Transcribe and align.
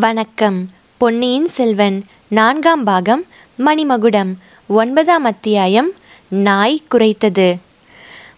வணக்கம். 0.00 0.68
பொன்னியின் 0.96 1.46
செல்வன் 1.46 2.04
நான்காம் 2.28 2.84
பாகம் 2.84 3.24
மணிமகுடம் 3.58 4.34
ஒன்பதாம் 4.68 5.24
அத்தியாயம் 5.24 5.92
நாய் 6.28 6.82
குரைத்தது. 6.90 7.56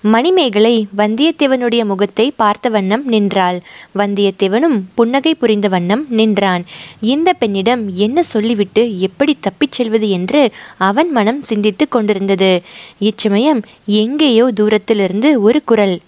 மணிமேகலை 0.00 0.86
வந்தியத்தேவனுடைய 0.96 1.84
முகத்தை 1.84 2.30
பார்த்த 2.30 2.68
வண்ணம் 2.68 3.06
நின்றாள். 3.06 3.60
வந்தியத்தேவனும் 3.94 4.82
புன்னகை 4.94 5.34
புரிந்த 5.34 5.68
வண்ணம் 5.68 6.06
நின்றான். 6.08 6.64
இந்த 7.00 7.32
பெண்ணிடம் 7.32 7.94
என்ன 7.94 8.22
சொல்லிவிட்டு 8.22 8.98
எப்படி 9.00 9.36
தப்பிச் 9.40 9.72
செல்வது 9.72 10.10
என்று 10.10 10.50
அவன் 10.78 11.10
மனம் 11.10 11.42
சிந்தித்து 11.42 11.88
கொண்டிருந்தது. 11.88 12.62
இச்சமயம் 12.98 13.64
எங்கேயோ 13.86 14.50
தூரத்திலிருந்து 14.54 15.40
ஒரு 15.40 15.64
குரல் 15.64 16.00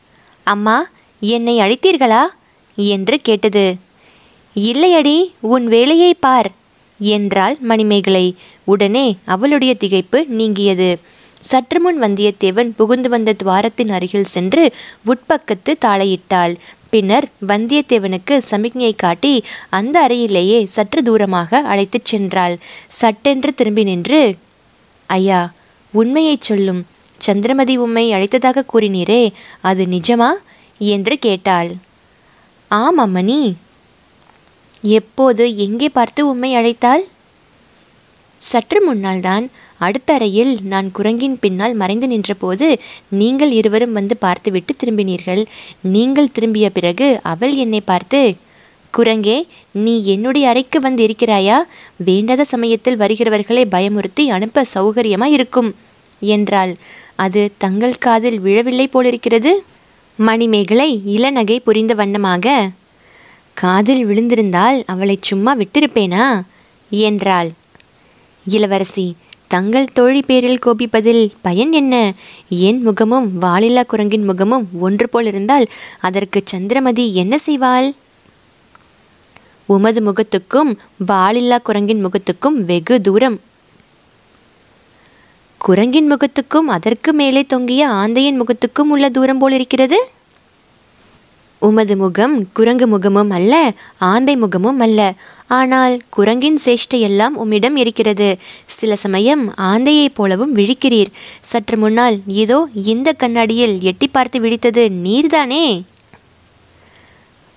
அம்மா 0.42 0.88
என்னை 1.20 1.58
அழைத்தீர்களா? 1.58 2.20
என்று 2.76 3.20
கேட்டது. 3.20 3.74
இல்லையடி 4.54 5.32
உன் 5.40 5.66
வேலையை 5.66 6.14
பார் 6.14 6.50
என்றாள் 6.98 7.56
மணிமேகலை. 7.60 8.34
உடனே 8.64 9.16
அவளுடைய 9.24 9.74
திகைப்பு 9.80 10.26
நீங்கியது. 10.26 10.98
சற்று 11.38 11.80
முன் 11.80 12.02
வந்தியத்தேவன் 12.02 12.72
புகுந்து 12.76 13.08
வந்த 13.08 13.34
துவாரத்தின் 13.44 13.90
அருகில் 13.90 14.24
சென்று 14.24 14.72
உட்பக்கத்து 15.06 15.78
தாளையிட்டாள். 15.84 16.56
பின்னர் 16.90 17.28
வந்தியத்தேவனுக்கு 17.46 18.38
சமிக்ஞை 18.38 18.94
காட்டி 18.94 19.44
அந்த 19.70 20.06
அறையிலேயே 20.08 20.64
சற்று 20.64 21.02
தூரமாக 21.02 21.58
அழைத்துச் 21.58 22.14
சென்றாள். 22.14 22.56
சட்டென்று 22.88 23.54
திரும்பி 23.54 23.82
நின்று 23.82 24.36
ஐயா 25.06 25.52
உண்மையைச் 25.92 26.42
சொல்லும். 26.42 26.86
சந்திரமதி 27.18 27.76
உம்மை 27.76 28.12
அழைத்ததாக 28.12 28.64
கூறினீரே 28.72 29.32
அது 29.60 29.84
நிஜமா? 29.84 30.28
என்று 30.78 31.18
கேட்டாள். 31.18 31.70
ஆம் 32.68 32.98
அம்மணி 32.98 33.54
எப்போது 34.82 35.44
எங்கே 35.64 35.88
பார்த்து 35.88 36.20
உம்மை 36.32 36.50
அழைத்தாள்? 36.60 37.02
சற்று 38.50 38.78
முன்னால் 38.86 39.20
தான் 39.20 39.44
அடுத்த 39.86 40.10
அறையில் 40.14 40.52
நான் 40.72 40.88
குரங்கின் 40.96 41.36
பின்னால் 41.42 41.74
மறைந்து 41.74 42.06
நின்றபோது 42.06 42.66
நீங்கள் 43.20 43.52
இருவரும் 43.58 43.96
வந்து 43.98 44.14
பார்த்துவிட்டு 44.16 44.72
திரும்பினீர்கள். 44.80 45.42
நீங்கள் 45.94 46.32
திரும்பிய 46.36 46.66
பிறகு 46.70 47.08
அவள் 47.32 47.54
என்னை 47.64 47.80
பார்த்து 47.90 48.20
குரங்கே 48.94 49.36
நீ 49.84 49.94
என்னுடைய 50.14 50.44
அறைக்கு 50.52 50.78
வந்து 50.80 51.02
இருக்கிறாயா? 51.06 51.58
வேண்டாத 52.08 52.44
சமயத்தில் 52.44 53.00
வருகிறவர்களை 53.02 53.64
பயமுறுத்தி 53.74 54.24
அனுப்ப 54.36 54.64
சௌகரியமாக 54.74 55.36
இருக்கும் 55.36 55.70
என்றாள். 56.36 56.72
அது 57.24 57.42
தங்கள் 57.58 58.02
காதில் 58.06 58.38
விழவில்லை 58.40 58.86
போலிருக்கிறது? 58.88 59.52
மணிமேகலை 60.18 60.90
இளநகை 61.16 61.56
புரிந்த 61.68 61.94
வண்ணமாக 61.94 62.46
காதில் 63.60 64.06
விழுந்திருந்தால் 64.06 64.84
அவளை 64.86 65.18
சும்மா 65.20 65.56
விட்டிருப்பேனா? 65.56 66.42
என்றாள். 66.90 67.50
இளவரசி 68.46 69.14
தங்கள் 69.48 69.92
தோழி 69.92 70.22
பேரில் 70.22 70.62
கோபிப்பதில் 70.66 71.30
பயன் 71.40 71.72
என்ன? 71.72 72.12
என் 72.48 72.80
முகமும் 72.82 73.26
வாலில்லா 73.40 73.82
குரங்கின் 73.82 74.24
முகமும் 74.24 74.68
ஒன்று 74.80 75.08
போல் 75.08 75.26
இருந்தால் 75.26 75.66
அதற்கு 76.00 76.42
சந்திரமதி 76.44 77.14
என்ன 77.14 77.36
செய்வாள்? 77.46 77.88
உமது 79.66 80.00
முகத்துக்கும் 80.02 80.78
வாலில்லா 81.06 81.58
குரங்கின் 81.58 82.02
முகத்துக்கும் 82.06 82.56
வெகு 82.64 83.00
தூரம். 83.00 83.40
குரங்கின் 85.58 86.08
முகத்துக்கும் 86.12 86.68
அதற்கு 86.68 87.12
மேலே 87.12 87.42
தொங்கிய 87.42 87.88
ஆந்தையின் 87.88 88.40
முகத்துக்கும் 88.40 88.90
உள்ள 88.90 89.08
தூரம் 89.08 89.38
போல் 89.38 89.52
இருக்கிறது? 89.52 90.10
உமது 91.60 91.96
முகம் 91.96 92.34
குரங்கு 92.52 92.86
முகமும் 92.86 93.30
அல்ல 93.30 93.54
ஆந்தை 93.98 94.34
முகமும் 94.36 94.80
அல்ல. 94.80 95.00
ஆனால் 95.58 95.94
குரங்கின் 96.10 96.58
சேஷ்டையெல்லாம் 96.64 97.34
உம்மிடம் 97.42 97.76
இருக்கிறது. 97.76 98.28
சில 98.66 98.96
சமயம் 98.96 99.42
ஆந்தையைப் 99.70 100.14
போலவும் 100.14 100.54
விழிக்கிறீர். 100.56 101.10
சற்று 101.40 101.76
முன்னால் 101.76 102.16
இதோ 102.42 102.58
இந்த 102.72 103.12
கண்ணாடியில் 103.12 103.76
எட்டி 103.80 104.08
பார்த்து 104.08 104.40
விழித்தது 104.40 104.84
நீர்தானே? 105.04 105.64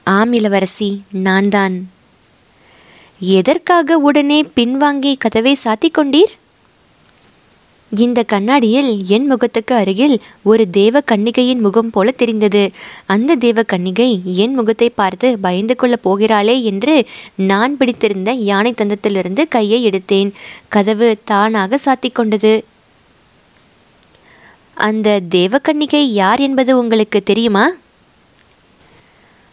ஆம் 0.04 0.34
இளவரசி 0.34 0.92
நான் 1.28 1.50
தான் 1.50 1.76
எதற்காக 3.20 3.98
உடனே 3.98 4.40
பின்வாங்கி 4.56 5.12
கதவை 5.18 5.56
சாத்திக் 5.64 5.98
கொண்டீர்? 5.98 6.34
இந்த 7.96 8.24
கண்ணாடியில் 8.24 9.06
என் 9.06 9.26
முகத்துக்கு 9.26 9.76
அருகில் 9.76 10.20
ஒரு 10.44 10.70
தேவ 10.70 11.00
கன்னிகையின் 11.00 11.60
முகம் 11.60 11.90
போல 11.90 12.12
தெரிந்தது. 12.12 12.72
அந்த 13.06 13.36
தேவ 13.36 13.62
கன்னிகை 13.62 14.24
என் 14.24 14.54
முகத்தை 14.54 14.90
பார்த்து 14.90 15.40
பயந்து 15.40 15.76
கொள்ளப் 15.76 16.10
போகிறாளே 16.10 16.64
என்று 16.64 17.06
நான் 17.36 17.78
பிடித்திருந்த 17.78 18.32
யானை 18.32 18.74
தந்தத்திலிருந்து 18.74 19.48
கையை 19.48 19.90
எடுத்தேன். 19.90 20.32
கதவு 20.68 21.18
தானாக 21.24 21.80
சாத்திக்கொண்டது 21.86 22.12
கொண்டது. 22.12 22.64
அந்த 24.74 25.22
தேவக்கன்னிகை 25.36 26.02
யார் 26.02 26.40
என்பது 26.40 26.78
உங்களுக்கு 26.78 27.24
தெரியுமா? 27.24 27.72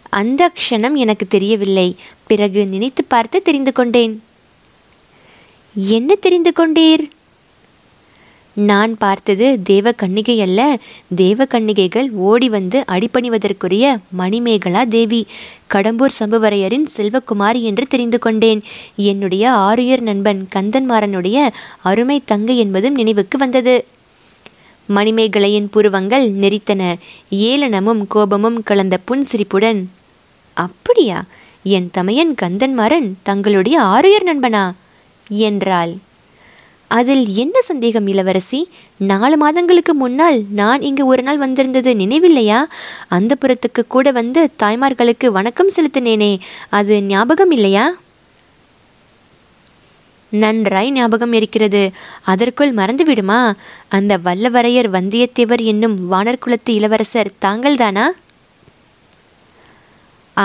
அந்த 0.03 0.53
க்ஷணம் 0.55 0.95
எனக்கு 0.95 1.27
தெரியவில்லை. 1.27 1.97
பிறகு 2.27 2.67
நினைத்து 2.67 3.05
பார்த்து 3.05 3.43
தெரிந்து 3.43 3.73
கொண்டேன். 3.73 4.23
என்ன 5.75 6.15
தெரிந்து 6.15 6.53
கொண்டீர்? 6.57 7.11
நான் 8.61 8.97
பார்த்தது 8.97 9.63
தேவ 9.63 9.91
கன்னிகை 9.91 10.41
அல்ல 10.41 10.81
தேவ 11.15 11.45
கன்னிகைகள் 11.45 12.11
ஓடி 12.11 12.49
வந்து 12.49 12.85
அடிபணிவதற்குரிய 12.89 13.97
மணிமேகலா 14.19 14.89
தேவி. 14.89 15.27
கடம்பூர் 15.75 16.17
சம்புவரையரின் 16.21 16.87
செல்வகுமாரி 16.97 17.61
என்று 17.61 17.87
தெரிந்து 17.87 18.19
கொண்டேன். 18.19 18.63
என்னுடைய 18.97 19.51
ஆருயர் 19.51 20.01
நண்பன் 20.01 20.49
கந்தன்மாறனுடைய 20.55 21.49
அருமை 21.83 22.23
தங்கை 22.25 22.59
என்பதும் 22.59 22.95
நினைவுக்கு 22.95 23.39
வந்தது. 23.39 23.85
மணிமேகலையின் 24.89 25.69
புருவங்கள் 25.71 26.31
நெறித்தன. 26.31 26.95
ஏளனமும் 27.31 28.07
கோபமும் 28.09 28.63
கலந்த 28.63 28.99
புன்சிரிப்புடன் 29.05 29.89
அப்படியா? 30.53 31.25
என் 31.63 31.91
தமையன் 31.93 32.35
கந்தன்மாறன் 32.43 33.13
தங்களுடைய 33.23 33.81
ஆருயர் 33.81 34.29
நண்பனா? 34.29 34.73
என்றாள். 35.29 35.95
அதில் 36.93 37.27
என்ன 37.35 37.63
சந்தேகம் 37.63 38.07
இளவரசி? 38.07 38.69
நாலு 38.97 39.37
மாதங்களுக்கு 39.37 39.95
முன்னால் 39.95 40.45
நான் 40.51 40.83
இங்கு 40.83 41.07
ஒரு 41.07 41.23
நாள் 41.23 41.39
வந்திருந்தது 41.39 41.95
நினைவில்லையா? 41.95 42.65
அந்த 43.09 43.37
புறத்துக்கு 43.41 43.87
கூட 43.89 44.11
வந்து 44.11 44.51
தாய்மார்களுக்கு 44.63 45.27
வணக்கம் 45.27 45.71
செலுத்தினேனே. 45.77 46.39
அது 46.69 47.03
ஞாபகம் 47.03 47.51
இல்லையா? 47.51 47.95
நன்றாய் 50.31 50.93
ஞாபகம் 50.93 51.33
இருக்கிறது. 51.33 51.91
அதற்குள் 52.23 52.75
மறந்துவிடுமா? 52.75 53.53
அந்த 53.89 54.19
வல்லவரையர் 54.25 54.91
வந்தியத்தேவர் 54.91 55.65
என்னும் 55.65 56.13
வானர்குலத்து 56.13 56.71
இளவரசர் 56.71 57.33
தாங்கள்தானா? 57.45 58.07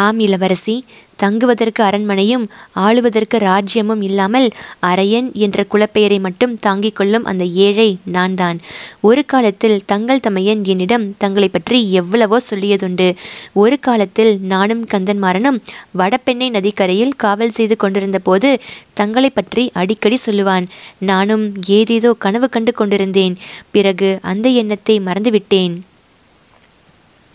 ஆம் 0.04 0.20
இளவரசி. 0.20 0.76
தங்குவதற்கு 1.22 1.82
அரண்மனையும் 1.84 2.46
ஆளுவதற்கு 2.86 3.38
ராஜ்யமும் 3.38 4.02
இல்லாமல் 4.02 4.48
அரையன் 4.82 5.28
என்ற 5.34 5.66
குலப்பெயரை 5.74 6.18
மட்டும் 6.20 6.54
தாங்கிக் 6.56 6.96
கொள்ளும் 6.96 7.26
அந்த 7.26 7.44
ஏழை 7.66 7.88
நான் 8.16 8.36
தான் 8.36 8.58
ஒரு 9.02 9.22
காலத்தில் 9.26 9.78
தங்கள் 9.86 10.24
தமையன் 10.28 10.62
என்னிடம் 10.66 11.06
தங்களை 11.18 11.50
பற்றி 11.50 11.80
எவ்வளவோ 11.92 12.40
சொல்லியதுண்டு. 12.50 13.08
ஒரு 13.54 13.78
காலத்தில் 13.80 14.34
நானும் 14.54 14.84
கந்தன்மாறனும் 14.94 15.62
வடபெண்ணை 16.02 16.50
நதிக்கரையில் 16.50 17.18
காவல் 17.18 17.56
செய்து 17.60 17.78
கொண்டிருந்த 17.78 18.20
போது 18.20 18.52
தங்களை 18.94 19.30
பற்றி 19.30 19.66
அடிக்கடி 19.74 20.20
சொல்லுவான். 20.26 20.68
நானும் 21.12 21.48
ஏதேதோ 21.80 22.14
கனவு 22.26 22.50
கண்டு 22.50 22.74
கொண்டிருந்தேன். 22.74 23.38
பிறகு 23.72 24.12
அந்த 24.22 24.50
எண்ணத்தை 24.62 24.98
மறந்துவிட்டேன். 25.00 25.76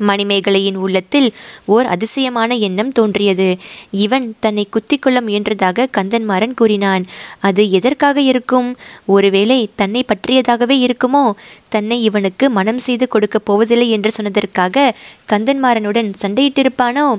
மணிமேகலையின் 0.00 0.74
உள்ளத்தில் 0.74 1.32
ஓர் 1.64 1.86
அதிசயமான 1.86 2.54
எண்ணம் 2.54 2.92
தோன்றியது. 2.92 3.56
இவன் 3.90 4.34
தன்னை 4.40 4.68
குத்திக்கொள்ள 4.70 5.20
முயன்றதாக 5.20 5.86
கந்தன்மாறன் 5.96 6.54
கூறினான். 6.54 7.06
அது 7.38 7.70
எதற்காக 7.70 8.20
இருக்கும்? 8.20 8.76
ஒருவேளை 9.06 9.70
தன்னை 9.74 10.04
பற்றியதாகவே 10.04 10.88
இருக்குமோ? 10.88 11.32
தன்னை 11.68 12.04
இவனுக்கு 12.04 12.50
மனம் 12.50 12.78
செய்து 12.78 13.08
கொடுக்கப் 13.08 13.44
போவதில்லை 13.44 13.90
என்று 13.90 14.10
சொன்னதற்காக 14.22 14.90
கந்தன்மாறனுடன் 15.32 16.12
சண்டையிட்டிருப்பானோ? 16.22 17.16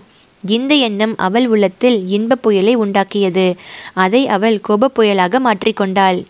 இந்த 0.48 0.76
எண்ணம் 0.76 1.14
அவள் 1.18 1.48
உள்ளத்தில் 1.48 2.08
இன்பப் 2.08 2.42
புயலை 2.42 2.78
உண்டாக்கியது. 2.78 3.56
அதை 3.94 4.28
அவள் 4.28 4.60
கோபப் 4.60 5.02
புயலாக 5.02 5.40
மாற்றிக்கொண்டாள். 5.46 6.24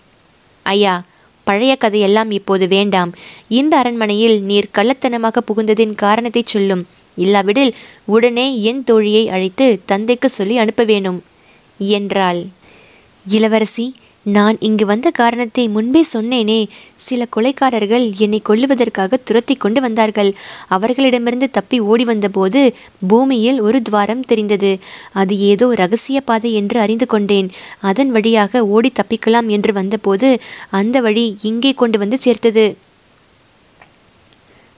ஐயா 0.64 1.04
பழைய 1.52 1.76
கதையெல்லாம் 1.76 2.32
இப்போது 2.32 2.68
வேண்டாம். 2.68 3.12
இந்த 3.48 3.74
அரண்மனையில் 3.78 4.38
நீர் 4.44 4.74
கள்ளத்தனமாக 4.74 5.40
புகுந்ததின் 5.48 5.96
காரணத்தை 5.96 6.44
சொல்லும். 6.46 6.84
இல்லாவிடில் 7.18 7.72
உடனே 8.06 8.46
என் 8.62 8.84
தோழியை 8.92 9.24
அழைத்து 9.28 9.68
தந்தைக்கு 9.86 10.30
சொல்லி 10.30 10.58
அனுப்ப 10.58 10.84
வேணும். 10.84 11.20
என்றாள். 11.80 12.42
இளவரசி 13.28 13.86
நான் 14.26 14.58
இங்கு 14.60 14.86
வந்த 14.86 15.12
காரணத்தை 15.12 15.68
முன்பே 15.68 16.06
சொன்னேனே. 16.14 16.68
சில 16.96 17.26
கொலைக்காரர்கள் 17.36 18.12
என்னை 18.16 18.42
கொல்லுவதற்காக 18.50 19.18
துரத்தி 19.24 19.56
கொண்டு 19.56 19.82
வந்தார்கள். 19.82 20.34
அவர்களிடமிருந்து 20.68 21.50
தப்பி 21.52 21.80
ஓடி 21.80 22.04
வந்தபோது 22.04 22.74
பூமியில் 23.08 23.62
ஒரு 23.62 23.82
துவாரம் 23.82 24.24
தெரிந்தது. 24.24 24.80
அது 25.12 25.38
ஏதோ 25.38 25.74
ரகசிய 25.74 26.22
பாதை 26.22 26.54
என்று 26.54 26.80
அறிந்து 26.80 27.06
கொண்டேன். 27.06 27.50
அதன் 27.80 28.12
வழியாக 28.12 28.68
ஓடி 28.68 28.92
தப்பிக்கலாம் 29.02 29.48
என்று 29.48 29.74
வந்தபோது 29.74 30.40
அந்த 30.70 31.02
வழி 31.02 31.36
இங்கே 31.42 31.74
கொண்டு 31.74 31.98
வந்து 31.98 32.18
சேர்த்தது. 32.18 32.78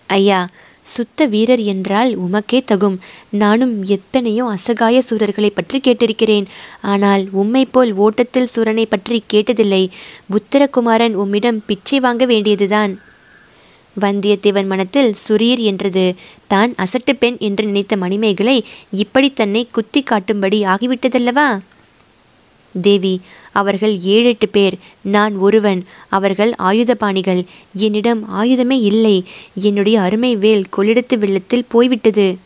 ஐயா 0.07 0.49
சுத்த 0.85 1.27
வீரர் 1.27 1.63
என்றால் 1.63 2.11
உமக்கே 2.17 2.59
தகும். 2.71 2.97
நானும் 3.41 3.73
எத்தனையோ 3.85 4.45
அசகாய 4.55 4.97
சூரர்களை 5.09 5.49
பற்றி 5.53 5.79
கேட்டிருக்கிறேன். 5.79 6.47
ஆனால் 6.81 7.23
உம்மை 7.31 7.63
போல் 7.65 7.91
ஓட்டத்தில் 8.05 8.51
சூரனை 8.55 8.85
பற்றி 8.85 9.17
கேட்டதில்லை. 9.33 9.83
புத்திரகுமாரன் 10.33 11.15
உம்மிடம் 11.15 11.59
பிச்சை 11.65 11.99
வாங்க 11.99 12.25
வேண்டியதுதான். 12.25 12.93
வந்தியத்தேவன் 13.95 14.69
மனத்தில் 14.71 15.11
சுரீர் 15.25 15.61
என்றது. 15.71 16.05
தான் 16.47 16.71
அசட்டு 16.75 17.13
பெண் 17.13 17.37
என்று 17.39 17.63
நினைத்த 17.65 17.95
மணிமேகலை 17.97 18.57
இப்படி 19.03 19.29
தன்னை 19.33 19.63
குத்தி 19.71 20.03
காட்டும்படி 20.11 20.59
ஆகிவிட்டதல்லவா? 20.73 21.47
தேவி 22.75 23.15
அவர்கள் 23.53 23.99
ஏழெட்டு 24.01 24.49
பேர். 24.49 24.75
நான் 25.01 25.35
ஒருவன். 25.35 25.85
அவர்கள் 26.09 26.53
ஆயுதபாணிகள். 26.59 27.45
என்னிடம் 27.73 28.43
ஆயுதமே 28.43 28.81
இல்லை. 28.81 29.23
என்னுடைய 29.55 30.01
அருமை 30.01 30.35
வேல் 30.35 30.65
கொள்ளிடத்து 30.77 31.17
வெள்ளத்தில் 31.17 31.65
போய்விட்டது. 31.67 32.37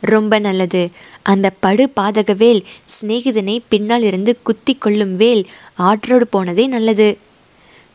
ரொம்ப 0.00 0.38
நல்லது. 0.38 0.90
அந்த 1.22 1.50
படு 1.50 1.90
பாதக 2.00 2.36
வேல் 2.36 2.64
சிநேகிதனை 2.84 3.58
பின்னால் 3.68 4.02
இருந்து 4.02 4.38
குத்தி 4.42 4.74
கொள்ளும் 4.74 5.16
வேல் 5.16 5.46
ஆற்றோடு 5.74 6.26
போனதே 6.26 6.66
நல்லது. 6.66 7.18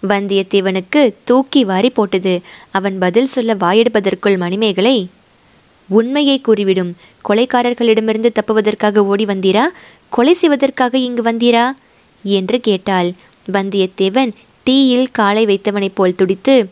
வந்தியத்தேவனுக்கு 0.07 1.13
தூக்கி 1.23 1.63
வாரி 1.63 1.89
போட்டது. 1.89 2.41
அவன் 2.71 2.97
பதில் 2.99 3.25
சொல்ல 3.25 3.55
வாயெடுப்பதற்குள் 3.55 4.37
மணிமேகலை 4.37 5.07
உண்மையை 5.89 6.41
கூறிவிடும். 6.41 6.95
கொலைக்காரர்களிடமிருந்து 7.29 8.31
தப்புவதற்காக 8.31 9.05
ஓடி 9.05 9.25
வந்தீரா? 9.25 9.63
கொலை 10.09 10.33
செய்வதற்காக 10.33 10.97
இங்கு 10.97 11.21
வந்தீரா? 11.21 11.71
என்று 12.23 12.59
கேட்டாள். 12.59 13.11
வந்தியத்தேவன் 13.51 14.31
டீயில் 14.65 15.05
காலை 15.11 15.45
வைத்தவனைப் 15.45 15.95
போல் 15.95 16.15
துடித்து 16.15 16.69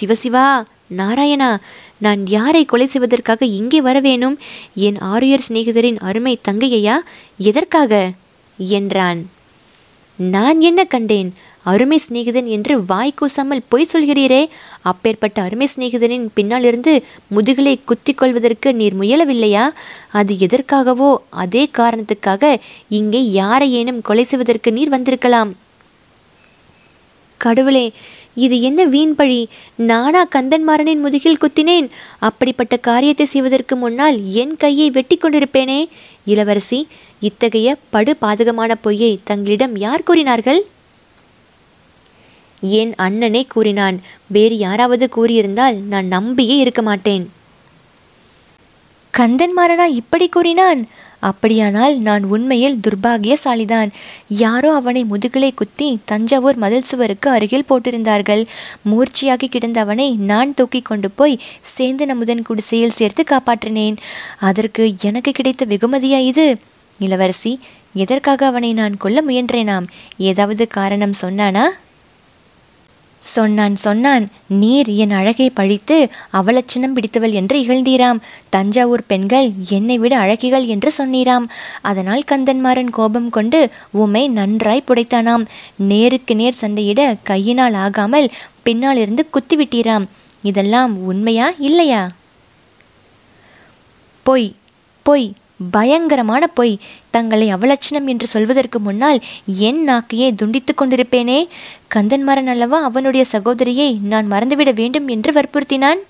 சிவசிவா 0.00 0.64
நாராயணா 0.96 1.56
நான் 1.98 2.26
யாரை 2.26 2.64
கொலை 2.64 2.86
செய்வதற்காக 2.86 3.46
இங்கே 3.46 3.80
வரவேணும் 3.80 4.36
என் 4.74 4.98
ஆரியர் 4.98 5.44
சிநேகிதரின் 5.48 5.98
அருமை 5.98 6.40
தங்கையா 6.50 6.96
எதற்காக? 7.38 8.12
என்றான். 8.58 9.30
நான் 10.16 10.60
என்ன 10.60 10.84
கண்டேன்? 10.84 11.34
அருமை 11.70 11.98
சிநேகிதன் 12.04 12.48
என்று 12.56 12.74
வாய் 12.90 13.16
கூசாமல் 13.18 13.66
பொய் 13.72 13.90
சொல்கிறீரே. 13.92 14.42
அப்பேற்பட்ட 14.90 15.38
அருமை 15.46 15.66
சிநேகிதனின் 15.72 16.26
பின்னாலிருந்து 16.36 16.92
முதுகலை 17.36 17.74
குத்தி 17.90 18.12
கொள்வதற்கு 18.12 18.68
நீர் 18.80 18.96
முயலவில்லையா? 19.00 19.64
அது 20.20 20.34
எதற்காகவோ 20.46 21.10
அதே 21.44 21.64
காரணத்துக்காக 21.78 22.52
இங்கே 23.00 23.20
யாரையேனும் 23.40 24.00
கொலை 24.08 24.24
செய்வதற்கு 24.30 24.72
நீர் 24.78 24.94
வந்திருக்கலாம். 24.96 25.52
கடவுளே 27.40 27.86
இது 28.44 28.56
என்ன 28.68 28.80
வீண் 28.94 29.14
பழி? 29.18 29.38
நானா 29.90 30.20
கந்தன்மாறனின் 30.34 31.04
முதுகில் 31.04 31.40
குத்தினேன். 31.42 31.86
அப்படிப்பட்ட 32.28 32.74
காரியத்தை 32.88 33.26
செய்வதற்கு 33.34 33.74
முன்னால் 33.76 34.18
என் 34.42 34.54
கையை 34.62 34.88
வெட்டி 34.96 35.16
கொண்டிருப்பேனே. 35.16 35.80
இளவரசி 36.32 36.80
இத்தகைய 37.28 37.68
படு 37.94 38.12
பாதகமான 38.24 38.72
பொய்யை 38.84 39.12
தங்களிடம் 39.30 39.74
யார் 39.86 40.06
கூறினார்கள்? 40.10 40.60
என் 42.60 42.94
அண்ணனே 42.98 43.46
கூறினான். 43.46 44.00
வேறு 44.26 44.58
யாராவது 44.58 45.08
கூறியிருந்தால் 45.16 45.82
நான் 45.82 46.06
நம்பியே 46.06 46.56
இருக்க 46.56 46.82
மாட்டேன். 46.82 47.32
கந்தன்மாறனா 49.18 49.84
இப்படி 49.84 50.28
கூறினான்? 50.28 50.88
அப்படியானால் 51.18 51.98
நான் 51.98 52.24
உண்மையில் 52.24 52.80
துர்பாகியசாலிதான். 52.88 53.90
யாரோ 54.28 54.74
அவனை 54.74 55.04
முதுகலை 55.04 55.54
குத்தி 55.54 55.98
தஞ்சாவூர் 56.04 56.56
மதில் 56.56 56.82
சுவருக்கு 56.82 57.30
அருகில் 57.30 57.64
போட்டிருந்தார்கள். 57.68 58.46
மூர்ச்சியாகி 58.90 59.48
கிடந்த 59.48 59.80
அவனை 59.80 60.16
நான் 60.16 60.54
தூக்கி 60.54 60.80
கொண்டு 60.80 61.10
போய் 61.10 61.40
சேந்து 61.78 62.04
நமுதன் 62.06 62.42
குடிசையில் 62.42 62.90
சேர்த்து 62.90 63.24
காப்பாற்றினேன். 63.30 63.96
அதற்கு 64.40 64.94
எனக்கு 65.02 65.32
கிடைத்த 65.32 65.66
வெகுமதியா 65.66 66.18
இது? 66.18 66.56
இளவரசி 66.98 67.60
எதற்காக 67.94 68.46
அவனை 68.46 68.72
நான் 68.72 68.96
கொல்ல 68.96 69.22
முயன்றேனாம்? 69.28 69.86
ஏதாவது 70.18 70.68
காரணம் 70.68 71.12
சொன்னானா? 71.22 71.66
சொன்னான் 73.20 73.74
சொன்னான் 73.74 74.28
நீர் 74.46 74.88
என் 74.88 75.10
அழகை 75.10 75.50
பழித்து 75.50 76.10
அவலட்சணம் 76.32 76.94
பிடித்தவள் 76.94 77.30
என்று 77.30 77.56
இகழ்ந்தீராம். 77.60 78.20
தஞ்சாவூர் 78.48 79.02
பெண்கள் 79.06 79.52
என்னை 79.68 79.98
விட 79.98 80.18
அழகிகள் 80.18 80.66
என்று 80.66 80.92
சொன்னீராம். 80.98 81.46
அதனால் 81.80 82.22
கந்தன்மாறன் 82.32 82.90
கோபம் 82.90 83.30
கொண்டு 83.30 83.70
உம்மை 83.90 84.28
நன்றாய் 84.28 84.86
புடைத்தானாம். 84.86 85.44
நேருக்கு 85.76 86.34
நேர் 86.34 86.60
சண்டையிட 86.60 87.16
கையினால் 87.22 87.74
ஆகாமல் 87.74 88.30
பின்னால் 88.62 88.96
இருந்து 88.96 89.28
குத்திவிட்டீராம். 89.32 90.06
இதெல்லாம் 90.42 91.04
உண்மையா 91.04 91.52
இல்லையா? 91.58 92.10
பொய் 94.22 94.54
பொய் 95.02 95.32
பயங்கரமான 95.70 96.46
பொய். 96.46 96.78
தங்களை 97.10 97.54
அவலட்சணம் 97.54 98.06
என்று 98.06 98.26
சொல்வதற்கு 98.26 98.80
முன்னால் 98.80 99.20
என் 99.46 99.88
நாக்கையே 99.88 100.34
துண்டித்து 100.34 100.74
கொண்டிருப்பேனே. 100.74 101.48
கந்தன்மாறன் 101.94 102.46
அல்லவா 102.46 102.82
அவனுடைய 102.82 103.24
சகோதரியை 103.24 103.98
நான் 104.02 104.32
மறந்துவிட 104.32 104.72
வேண்டும் 104.74 105.08
என்று 105.08 105.32
வற்புறுத்தினான். 105.32 106.00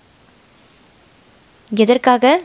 எதற்காக? 1.74 2.40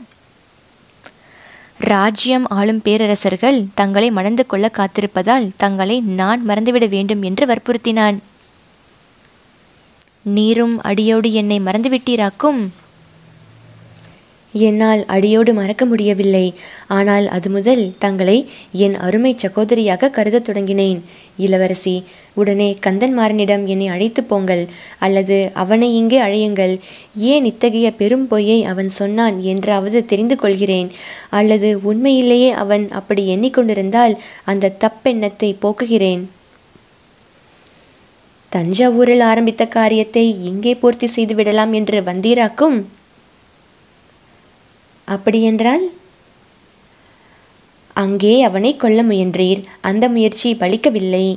ராஜ்யம் 1.78 2.48
ஆளும் 2.48 2.82
பேரரசர்கள் 2.82 3.66
தங்களை 3.74 4.12
மணந்து 4.12 4.46
கொள்ள 4.46 4.72
காத்திருப்பதால் 4.78 5.50
தங்களை 5.58 6.02
நான் 6.02 6.46
மறந்துவிட 6.48 6.86
வேண்டும் 6.90 7.22
என்று 7.22 7.46
வற்புறுத்தினான். 7.46 8.18
நீரும் 10.22 10.82
அடியோடு 10.82 11.34
என்னை 11.34 11.60
மறந்துவிட்டீராக்கும். 11.60 12.68
என்னால் 14.56 15.06
அடியோடு 15.06 15.54
மறக்க 15.54 15.86
முடியவில்லை. 15.86 16.54
ஆனால் 16.88 17.28
அது 17.28 17.50
முதல் 17.50 17.92
தங்களை 17.98 18.48
என் 18.72 18.96
அருமை 18.96 19.36
சகோதரியாக 19.36 20.10
கருதத் 20.10 20.48
தொடங்கினேன். 20.50 21.00
இளவரசி 21.38 22.04
உடனே 22.34 22.78
கந்தன்மாறனிடம் 22.86 23.66
என்னை 23.66 23.88
அழைத்து 23.88 24.24
போங்கள். 24.24 24.68
அல்லது 25.00 25.52
அவனை 25.54 25.96
இங்கே 25.96 26.20
அழையுங்கள். 26.22 26.80
ஏன் 27.16 27.46
இத்தகைய 27.46 27.94
பெரும் 27.94 28.28
பொய்யை 28.28 28.64
அவன் 28.64 28.90
சொன்னான் 28.90 29.42
என்றாவது 29.42 30.06
தெரிந்து 30.06 30.36
கொள்கிறேன். 30.36 30.92
அல்லது 31.30 31.82
உண்மையிலேயே 31.82 32.52
அவன் 32.52 32.92
அப்படி 32.92 33.36
எண்ணிக்கொண்டிருந்தால் 33.36 34.16
அந்த 34.46 34.74
தப்பெண்ணத்தை 34.86 35.56
போக்குகிறேன். 35.62 36.24
தஞ்சாவூரில் 38.52 39.24
ஆரம்பித்த 39.24 39.66
காரியத்தை 39.66 40.44
இங்கே 40.44 40.76
பூர்த்தி 40.76 41.08
செய்து 41.08 41.36
விடலாம் 41.36 41.74
என்று 41.74 42.02
வந்தீராக்கும்? 42.02 42.78
அப்படியென்றால்? 45.16 45.86
அங்கே 47.96 48.34
அவனை 48.48 48.72
கொல்ல 48.76 49.02
முயன்றீர் 49.04 49.62
அந்த 49.90 50.06
முயற்சி 50.10 50.50
பலிக்கவில்லை. 50.54 51.28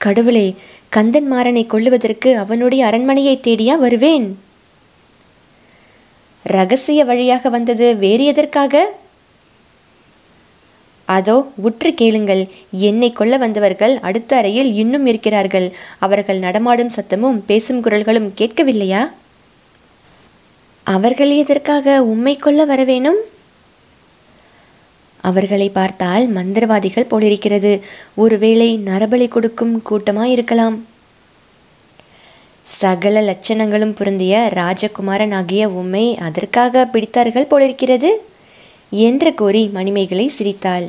கடவுளே 0.00 0.46
கந்தன் 0.88 1.28
மாறனை 1.32 1.62
கொள்ளுவதற்கு 1.66 2.30
அவனுடைய 2.42 2.82
அரண்மனையை 2.86 3.36
தேடியா 3.46 3.74
வருவேன்? 3.84 4.26
ரகசிய 6.44 7.00
வழியாக 7.10 7.48
வந்தது 7.48 7.86
வேறு 7.96 8.24
எதற்காக? 8.24 8.84
அதோ 11.08 11.36
உற்று 11.66 11.90
கேளுங்கள் 11.94 12.42
என்னை 12.88 13.08
கொல்ல 13.12 13.36
வந்தவர்கள் 13.36 13.94
அடுத்த 14.08 14.36
அறையில் 14.36 14.70
இன்னும் 14.82 15.06
இருக்கிறார்கள். 15.06 15.66
அவர்கள் 15.98 16.38
நடமாடும் 16.38 16.94
சத்தமும் 16.96 17.42
பேசும் 17.46 17.82
குரல்களும் 17.84 18.30
கேட்கவில்லையா? 18.40 19.02
அவர்கள் 20.84 21.30
எதற்காக 21.30 22.04
உம்மை 22.04 22.36
கொல்ல 22.36 22.66
வரவேணும்? 22.66 23.20
அவர்களை 25.20 25.68
பார்த்தால் 25.68 26.24
மந்திரவாதிகள் 26.34 27.08
போலிருக்கிறது. 27.08 27.82
ஒருவேளை 28.14 28.80
நரபலி 28.84 29.28
கொடுக்கும் 29.28 29.82
கூட்டமாயிருக்கலாம். 29.90 30.76
சகல 32.60 33.20
லட்சணங்களும் 33.20 33.94
பொருந்திய 33.94 34.52
ராஜகுமாரன் 34.54 35.34
ஆகிய 35.34 35.68
உம்மை 35.68 36.16
அதற்காக 36.16 36.88
பிடித்தார்கள் 36.92 37.48
போலிருக்கிறது 37.48 38.22
என்று 38.90 39.34
கூறி 39.34 39.70
மணிமேகலை 39.72 40.28
சிரித்தாள். 40.28 40.86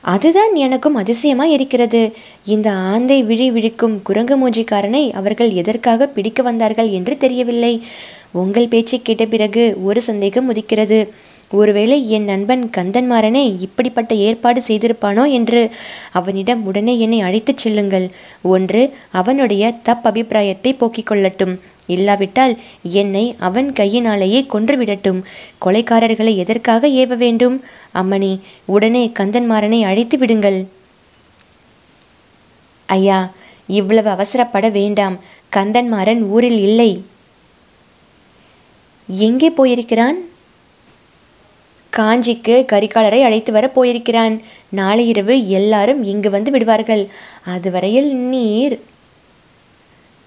அதுதான் 0.00 0.54
எனக்கும் 0.54 0.96
அதிசயமாய் 0.96 1.54
இருக்கிறது 1.56 2.12
இந்த 2.44 2.70
ஆந்தை 2.70 3.22
விழி 3.22 3.50
விழிக்கும் 3.50 4.02
குரங்கு 4.02 4.36
மூஞ்சிக்காரனை 4.38 5.12
அவர்கள் 5.12 5.50
எதற்காக 5.52 6.06
பிடிக்க 6.06 6.42
வந்தார்கள் 6.42 6.90
என்று 6.90 7.16
தெரியவில்லை. 7.16 7.82
உங்கள் 8.32 8.68
பேச்சை 8.68 9.02
கேட்ட 9.02 9.26
பிறகு 9.26 9.76
ஒரு 9.84 10.02
சந்தேகம் 10.02 10.54
உதிக்கிறது. 10.54 11.08
ஒருவேளை 11.52 12.10
என் 12.10 12.24
நண்பன் 12.24 12.70
கந்தன்மாறனே 12.76 13.60
இப்படிப்பட்ட 13.60 14.14
ஏற்பாடு 14.14 14.62
செய்திருப்பானோ 14.68 15.30
என்று 15.30 15.70
அவனிடம் 16.12 16.66
உடனே 16.66 16.98
என்னை 16.98 17.20
அழைத்துச் 17.20 17.58
செல்லுங்கள். 17.58 18.10
ஒன்று 18.42 18.94
அவனுடைய 19.10 19.74
தப் 19.82 20.06
அபிப்பிராயத்தை 20.06 20.74
போக்கிக் 20.74 21.10
கொள்ளட்டும். 21.10 21.58
இல்லாவிட்டால் 21.86 22.58
என்னை 22.82 23.34
அவன் 23.38 23.72
கையினாலேயே 23.72 24.46
கொன்றுவிடட்டும். 24.52 25.22
கொலைக்காரர்களை 25.64 26.36
எதற்காக 26.36 26.88
ஏவ 26.88 27.16
வேண்டும்? 27.16 27.62
அம்மணி 27.94 28.38
உடனே 28.64 29.12
கந்தன்மாறனை 29.18 29.82
அழைத்து 29.82 30.18
விடுங்கள். 30.18 30.66
ஐயா 32.86 33.32
இவ்வளவு 33.66 34.10
அவசரப்பட 34.10 34.70
வேண்டாம். 34.70 35.18
கந்தன்மாறன் 35.56 36.20
ஊரில் 36.20 36.58
இல்லை. 36.58 37.09
எங்கே 39.10 39.50
போயிருக்கிறான்? 39.50 40.18
காஞ்சிக்கு 41.96 42.66
கரிகாலரை 42.72 43.22
அழைத்து 43.22 43.52
வர 43.52 43.68
போயிருக்கிறான். 43.68 44.42
நாளை 44.68 45.08
இரவு 45.08 45.48
எல்லாரும் 45.48 46.04
இங்கு 46.04 46.30
வந்து 46.30 46.50
விடுவார்கள். 46.50 47.08
அதுவரையில் 47.44 48.16
நீர் 48.16 48.80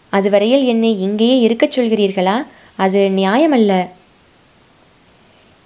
அதுவரையில் 0.09 0.63
என்னை 0.63 1.01
இங்கேயே 1.01 1.39
இருக்கச் 1.39 1.79
சொல்கிறீர்களா? 1.79 2.47
அது 2.75 3.11
நியாயமல்ல. 3.15 3.87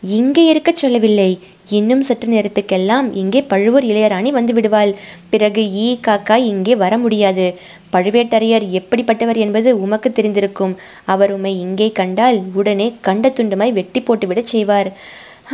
இங்கே 0.01 0.45
இருக்கச் 0.45 0.75
சொல்லவில்லை. 0.75 1.39
இன்னும் 1.71 2.01
சற்று 2.01 2.27
நேரத்துக்கெல்லாம் 2.31 3.13
இங்கே 3.13 3.41
பழுவூர் 3.43 3.83
இளையராணி 3.83 4.29
வந்து 4.29 4.53
விடுவாள். 4.53 4.91
பிறகு 5.29 5.63
ஈ. 5.77 5.97
காக்கா 6.07 6.35
இங்கே 6.43 6.75
வர 6.75 6.97
முடியாது. 6.97 7.45
பழுவேட்டரையர் 7.93 8.65
எப்படிப்பட்டவர் 8.71 9.35
என்பது 9.35 9.79
உமக்கு 9.79 10.11
தெரிந்திருக்கும். 10.11 10.73
அவர் 11.05 11.31
உம்மை 11.31 11.59
இங்கே 11.59 11.91
கண்டால் 11.91 12.41
உடனே 12.53 12.93
கண்ட 13.01 13.29
துண்டுமாய் 13.29 13.71
வெட்டி 13.71 14.01
போட்டுவிடச் 14.01 14.45
செய்வார். 14.45 14.89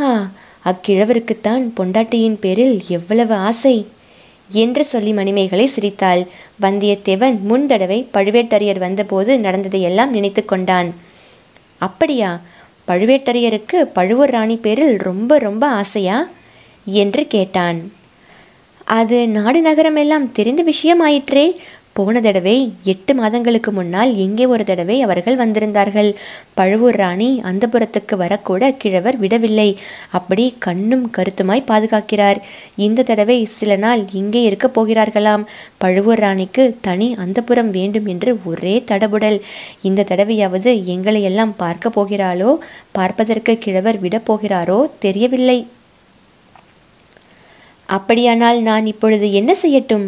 ஆ 0.00 0.08
அக்கிழவருக்குத்தான் 0.64 1.72
பொண்டாட்டியின் 1.78 2.38
பேரில் 2.40 2.82
எவ்வளவு 2.88 3.34
ஆசை! 3.34 3.76
என்று 4.50 4.84
சொல்லி 4.84 5.12
மணிமேகலை 5.12 5.66
சிரித்தாள். 5.66 6.22
வந்தியத்தேவன் 6.62 7.40
முன் 7.40 7.66
தடவை 7.66 8.08
பழுவேட்டரையர் 8.12 8.78
வந்தபோது 8.78 9.38
நடந்ததையெல்லாம் 9.38 10.10
நினைத்து 10.10 10.44
கொண்டான். 10.44 10.90
அப்படியா? 11.80 12.30
பழுவேட்டரையருக்கு 12.88 13.80
பழுவூர் 13.92 14.30
ராணி 14.30 14.56
பேரில் 14.56 14.96
ரொம்ப 14.96 15.38
ரொம்ப 15.38 15.66
ஆசையா? 15.66 16.28
என்று 16.84 17.26
கேட்டான். 17.26 17.92
அது 18.84 19.28
நாடு 19.28 19.62
நகரமெல்லாம் 19.62 20.32
தெரிந்த 20.32 20.62
விஷயம் 20.62 21.00
ஆயிற்றே 21.00 21.60
போன 21.96 22.20
தடவை 22.20 22.54
எட்டு 22.92 23.14
மாதங்களுக்கு 23.14 23.72
முன்னால் 23.72 24.12
இங்கே 24.16 24.44
ஒரு 24.46 24.64
தடவை 24.64 24.96
அவர்கள் 25.02 25.36
வந்திருந்தார்கள். 25.36 26.08
பழுவூர் 26.54 26.96
ராணி 26.96 27.28
அந்த 27.50 27.64
புறத்துக்கு 27.66 28.14
வரக்கூட 28.22 28.70
கிழவர் 28.76 29.16
விடவில்லை. 29.16 29.66
அப்படி 30.10 30.54
கண்ணும் 30.58 31.04
கருத்துமாய் 31.16 31.68
பாதுகாக்கிறார். 31.70 32.40
இந்த 32.76 33.02
தடவை 33.02 33.38
சில 33.44 33.76
நாள் 33.76 34.02
இங்கே 34.12 34.42
இருக்கப் 34.42 34.74
போகிறார்களாம். 34.76 35.44
பழுவூர் 35.78 36.18
ராணிக்கு 36.18 36.64
தனி 36.80 37.08
அந்தப்புறம் 37.24 37.70
வேண்டும் 37.70 38.06
என்று 38.06 38.32
ஒரே 38.44 38.74
தடபுடல். 38.90 39.38
இந்த 39.82 40.06
தடவையாவது 40.10 40.72
எங்களை 40.84 41.22
எல்லாம் 41.22 41.54
பார்க்க 41.56 41.94
போகிறாளோ 41.96 42.50
பார்ப்பதற்கு 42.92 43.54
கிழவர் 43.58 44.00
விடப் 44.00 44.32
போகிறாரோ 44.32 44.80
தெரியவில்லை. 44.98 45.58
அப்படியானால் 47.86 48.60
நான் 48.62 48.86
இப்பொழுது 48.86 49.26
என்ன 49.32 49.52
செய்யட்டும்? 49.62 50.06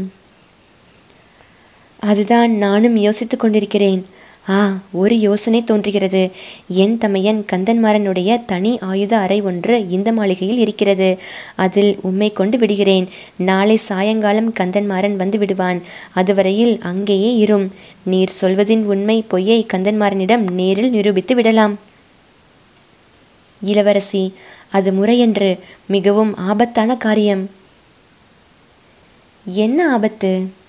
அதுதான் 2.07 2.53
நானும் 2.57 2.97
யோசித்து 2.97 3.37
கொண்டிருக்கிறேன். 3.37 4.07
ஆ 4.49 4.79
ஒரு 4.93 5.15
யோசனை 5.19 5.65
தோன்றுகிறது. 5.65 6.31
என் 6.69 6.99
தமையன் 6.99 7.45
கந்தன்மாறனுடைய 7.53 8.45
தனி 8.45 8.79
ஆயுத 8.79 9.17
அறை 9.19 9.41
ஒன்று 9.41 9.89
இந்த 9.89 10.13
மாளிகையில் 10.13 10.59
இருக்கிறது. 10.59 11.09
அதில் 11.57 11.99
உம்மை 12.03 12.33
கொண்டு 12.33 12.59
விடுகிறேன். 12.59 13.09
நாளை 13.37 13.77
சாயங்காலம் 13.77 14.53
கந்தன்மாறன் 14.53 15.17
வந்து 15.17 15.39
விடுவான். 15.39 15.83
அதுவரையில் 16.13 16.79
அங்கேயே 16.83 17.37
இரும். 17.37 17.73
நீர் 18.03 18.39
சொல்வதின் 18.41 18.85
உண்மை 18.85 19.25
பொய்யை 19.29 19.67
கந்தன்மாறனிடம் 19.73 20.51
நேரில் 20.51 20.91
நிரூபித்து 20.91 21.35
விடலாம். 21.35 21.79
இளவரசி 23.63 24.33
அது 24.71 24.93
முறையன்று. 24.93 25.51
மிகவும் 25.87 26.37
ஆபத்தான 26.37 26.97
காரியம். 26.97 27.51
என்ன 29.45 29.93
ஆபத்து? 29.93 30.65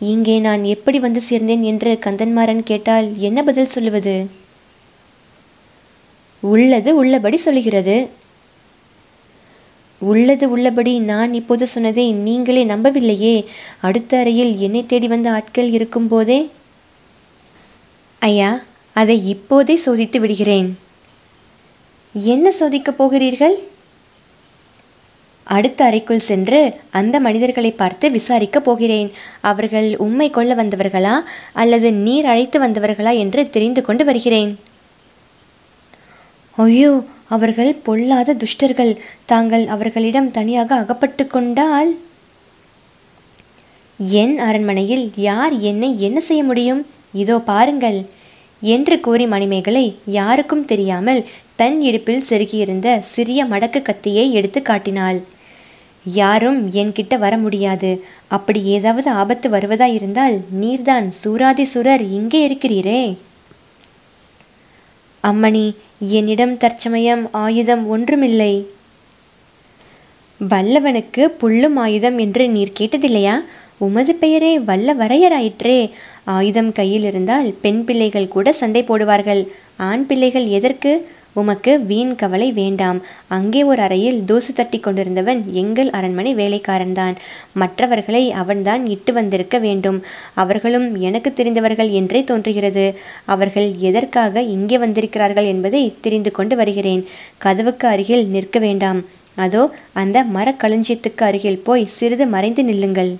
இங்கே 0.00 0.38
நான் 0.38 0.64
எப்படி 0.64 0.98
வந்து 0.98 1.20
சேர்ந்தேன் 1.30 1.62
என்று 1.62 1.98
கந்தன்மாறன் 2.00 2.62
கேட்டால் 2.62 3.18
என்ன 3.18 3.42
பதில் 3.42 3.66
சொல்லுவது? 3.66 4.26
உள்ளது 6.40 6.96
உள்ளபடி 6.96 7.36
சொல்லுகிறது. 7.36 8.08
உள்ளது 9.98 10.50
உள்ளபடி 10.50 10.98
நான் 10.98 11.34
இப்போது 11.34 11.66
சொன்னதை 11.66 12.12
நீங்களே 12.12 12.64
நம்பவில்லையே. 12.64 13.44
அடுத்த 13.80 14.18
அறையில் 14.18 14.58
என்னை 14.58 14.86
தேடி 14.86 15.08
வந்த 15.08 15.32
ஆட்கள் 15.32 15.70
இருக்கும்போதே 15.70 16.50
ஐயா 18.18 18.60
அதை 18.92 19.28
இப்போதே 19.28 19.80
சோதித்து 19.86 20.18
விடுகிறேன். 20.18 20.78
என்ன 22.12 22.52
சோதிக்கப் 22.60 22.98
போகிறீர்கள்? 22.98 23.69
அடுத்த 25.56 25.80
அறைக்குள் 25.84 26.26
சென்று 26.30 26.58
அந்த 26.98 27.16
மனிதர்களை 27.20 27.70
பார்த்து 27.72 28.06
விசாரிக்கப் 28.10 28.66
போகிறேன். 28.66 29.08
அவர்கள் 29.50 29.88
உம்மை 30.06 30.28
கொள்ள 30.30 30.54
வந்தவர்களா 30.54 31.14
அல்லது 31.62 31.88
நீர் 32.04 32.24
அழைத்து 32.24 32.58
வந்தவர்களா 32.60 33.12
என்று 33.22 33.42
தெரிந்து 33.54 33.82
கொண்டு 33.82 34.04
வருகிறேன். 34.04 34.52
ஐயோ 36.56 36.92
அவர்கள் 37.36 37.72
பொல்லாத 37.86 38.36
துஷ்டர்கள். 38.42 38.92
தாங்கள் 39.24 39.64
அவர்களிடம் 39.66 40.30
தனியாக 40.30 40.70
அகப்பட்டு 40.74 41.26
கொண்டால்? 41.26 41.90
என் 44.22 44.34
அரண்மனையில் 44.38 45.04
யார் 45.28 45.54
என்னை 45.70 45.90
என்ன 46.00 46.18
செய்ய 46.20 46.42
முடியும்? 46.44 46.80
இதோ 47.12 47.36
பாருங்கள். 47.50 48.00
என்று 48.62 48.96
கூறி 49.00 49.26
மணிமேகலை 49.26 49.84
யாருக்கும் 50.18 50.64
தெரியாமல் 50.64 51.20
தன் 51.56 51.78
இடுப்பில் 51.80 52.26
செருகியிருந்த 52.28 52.88
சிறிய 53.14 53.40
மடக்கு 53.44 53.80
கத்தியை 53.82 54.24
எடுத்து 54.32 54.60
காட்டினாள். 54.62 55.20
யாரும் 56.04 56.70
என்கிட்ட 56.70 57.18
வர 57.18 57.36
முடியாது. 57.36 58.04
அப்படி 58.26 58.62
ஏதாவது 58.62 59.10
ஆபத்து 59.10 59.50
வருவதா 59.50 59.92
இருந்தால் 59.92 60.40
நீர்தான். 60.60 61.12
சூராதி 61.24 61.66
சுரர் 61.74 62.00
இங்கே 62.00 62.48
இருக்கிறீரே. 62.48 63.16
அம்மணி 65.24 65.74
என்னிடம் 65.98 66.56
தற்சமயம் 66.56 67.28
ஆயுதம் 67.32 67.88
ஒன்றுமில்லை. 67.88 68.66
வல்லவனுக்கு 70.48 71.26
புல்லும் 71.40 71.76
ஆயுதம் 71.76 72.18
என்று 72.18 72.48
நீர் 72.48 72.72
கேட்டதில்லையா? 72.80 73.34
உமது 73.78 74.14
பெயரே 74.14 74.58
வல்ல 74.58 74.94
வரையராயிற்றே 74.94 75.90
ஆயுதம் 76.24 76.72
கையில் 76.72 77.02
இருந்தால் 77.02 77.54
பெண் 77.60 77.84
பிள்ளைகள் 77.84 78.28
கூட 78.28 78.52
சண்டை 78.52 78.82
போடுவார்கள். 78.82 79.46
ஆண் 79.76 80.06
பிள்ளைகள் 80.06 80.46
எதற்கு? 80.46 81.08
உமக்கு 81.32 81.80
வீண் 81.80 82.14
கவலை 82.14 82.52
வேண்டாம். 82.52 82.98
அங்கே 83.28 83.64
ஒரு 83.64 83.82
அறையில் 83.82 84.18
தூசு 84.22 84.52
தட்டி 84.52 84.78
கொண்டிருந்தவன் 84.78 85.40
எங்கள் 85.52 85.90
அரண்மனை 85.90 86.34
வேலைக்காரன்தான் 86.34 87.14
மற்றவர்களை 87.52 88.30
அவன்தான் 88.30 88.86
இட்டு 88.86 89.12
வந்திருக்க 89.12 89.58
வேண்டும். 89.58 90.02
அவர்களும் 90.34 90.96
எனக்கு 90.96 91.32
தெரிந்தவர்கள் 91.32 91.90
என்றே 91.90 92.24
தோன்றுகிறது. 92.24 92.94
அவர்கள் 93.24 93.70
எதற்காக 93.78 94.42
இங்கே 94.42 94.78
வந்திருக்கிறார்கள் 94.78 95.44
என்பதை 95.44 95.94
தெரிந்து 96.00 96.30
கொண்டு 96.30 96.56
வருகிறேன். 96.56 97.06
கதவுக்கு 97.38 97.88
அருகில் 97.88 98.26
நிற்க 98.26 98.58
வேண்டாம். 98.58 99.00
அதோ 99.36 99.70
அந்த 99.92 100.24
மரக்களஞ்சியத்துக்கு 100.34 101.22
அருகில் 101.22 101.58
போய் 101.58 101.84
சிறிது 101.84 102.26
மறைந்து 102.26 102.64
நில்லுங்கள். 102.64 103.12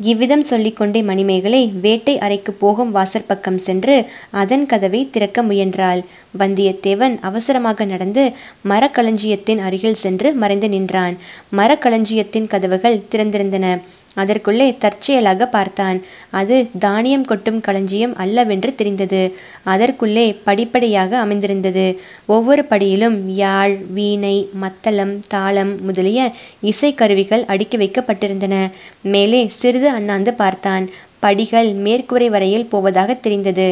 இவ்விதம் 0.00 0.42
சொல்லிக்கொண்டே 0.42 1.02
மணிமேகலை 1.02 1.72
வேட்டை 1.80 2.18
அறைக்கு 2.18 2.52
போகும் 2.52 2.94
வாசற்பக்கம் 2.94 3.56
சென்று 3.56 4.04
அதன் 4.30 4.66
கதவை 4.66 5.08
திறக்க 5.10 5.42
முயன்றாள். 5.42 6.00
வந்தியத்தேவன் 6.38 7.18
அவசரமாக 7.20 7.84
நடந்து 7.84 8.32
மரக்களஞ்சியத்தின் 8.68 9.58
அருகில் 9.58 9.94
சென்று 9.94 10.32
மறைந்து 10.32 10.68
நின்றான். 10.68 11.16
மரக்களஞ்சியத்தின் 11.56 12.46
கதவுகள் 12.46 13.02
திறந்திருந்தன. 13.10 13.78
அதற்குள்ளே 14.14 14.76
தற்செயலாக 14.78 15.46
பார்த்தான். 15.46 16.02
அது 16.30 16.68
தானியம் 16.78 17.24
கொட்டும் 17.24 17.60
களஞ்சியம் 17.60 18.16
அல்லவென்று 18.16 18.74
தெரிந்தது. 18.74 19.34
அதற்குள்ளே 19.62 20.40
படிப்படியாக 20.44 21.18
அமைந்திருந்தது. 21.18 22.00
ஒவ்வொரு 22.26 22.64
படியிலும் 22.70 23.18
யாழ் 23.26 23.76
வீணை 23.92 24.48
மத்தளம் 24.52 25.20
தாளம் 25.28 25.84
முதலிய 25.84 26.32
இசைக்கருவிகள் 26.62 27.44
அடுக்கி 27.46 27.76
வைக்கப்பட்டிருந்தன. 27.76 28.70
மேலே 29.00 29.48
சிறிது 29.48 29.88
அண்ணாந்து 29.88 30.34
பார்த்தான். 30.34 30.90
படிகள் 31.24 31.68
மேற்கூரை 31.84 32.28
வரையில் 32.34 32.66
போவதாக 32.72 33.10
தெரிந்தது. 33.24 33.66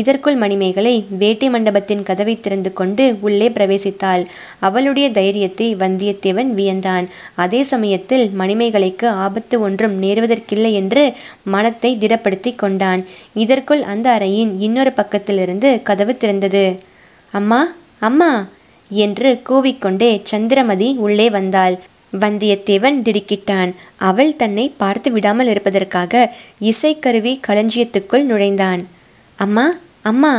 இதற்குள் 0.00 0.38
மணிமேகலை 0.42 0.94
வேட்டை 1.20 1.48
மண்டபத்தின் 1.48 2.02
கதவை 2.02 2.34
திறந்து 2.40 2.70
கொண்டு 2.72 3.04
உள்ளே 3.20 3.48
பிரவேசித்தாள். 3.48 4.22
அவளுடைய 4.58 5.08
தைரியத்தை 5.10 5.68
வந்தியத்தேவன் 5.82 6.50
வியந்தான். 6.58 7.06
அதே 7.34 7.60
சமயத்தில் 7.72 8.26
மணிமேகலைக்கு 8.38 9.08
ஆபத்து 9.26 9.58
ஒன்றும் 9.60 9.96
நேருவதற்கில்லை 10.02 10.72
என்று 10.72 11.04
மனத்தை 11.54 11.92
திடப்படுத்தி 12.00 12.52
கொண்டான். 12.56 13.02
இதற்குள் 13.44 13.82
அந்த 13.94 14.08
அறையின் 14.16 14.52
இன்னொரு 14.58 14.92
பக்கத்திலிருந்து 14.96 15.70
கதவு 15.82 16.14
திறந்தது. 16.20 16.64
அம்மா 17.34 17.60
அம்மா 18.08 18.32
என்று 18.90 19.28
கூவிக்கொண்டே 19.48 20.10
சந்திரமதி 20.32 20.88
உள்ளே 21.06 21.28
வந்தாள். 21.30 21.76
வந்தியத்தேவன் 22.20 22.98
திடுக்கிட்டான். 23.06 23.72
அவள் 24.10 24.36
தன்னை 24.36 24.66
பார்த்து 24.76 25.10
விடாமல் 25.12 25.46
இருப்பதற்காக 25.46 26.32
இசைக்கருவி 26.60 27.32
களஞ்சியத்துக்குள் 27.48 28.28
நுழைந்தான். 28.30 28.82
அம்மா 29.38 29.66
அம்மா 30.02 30.34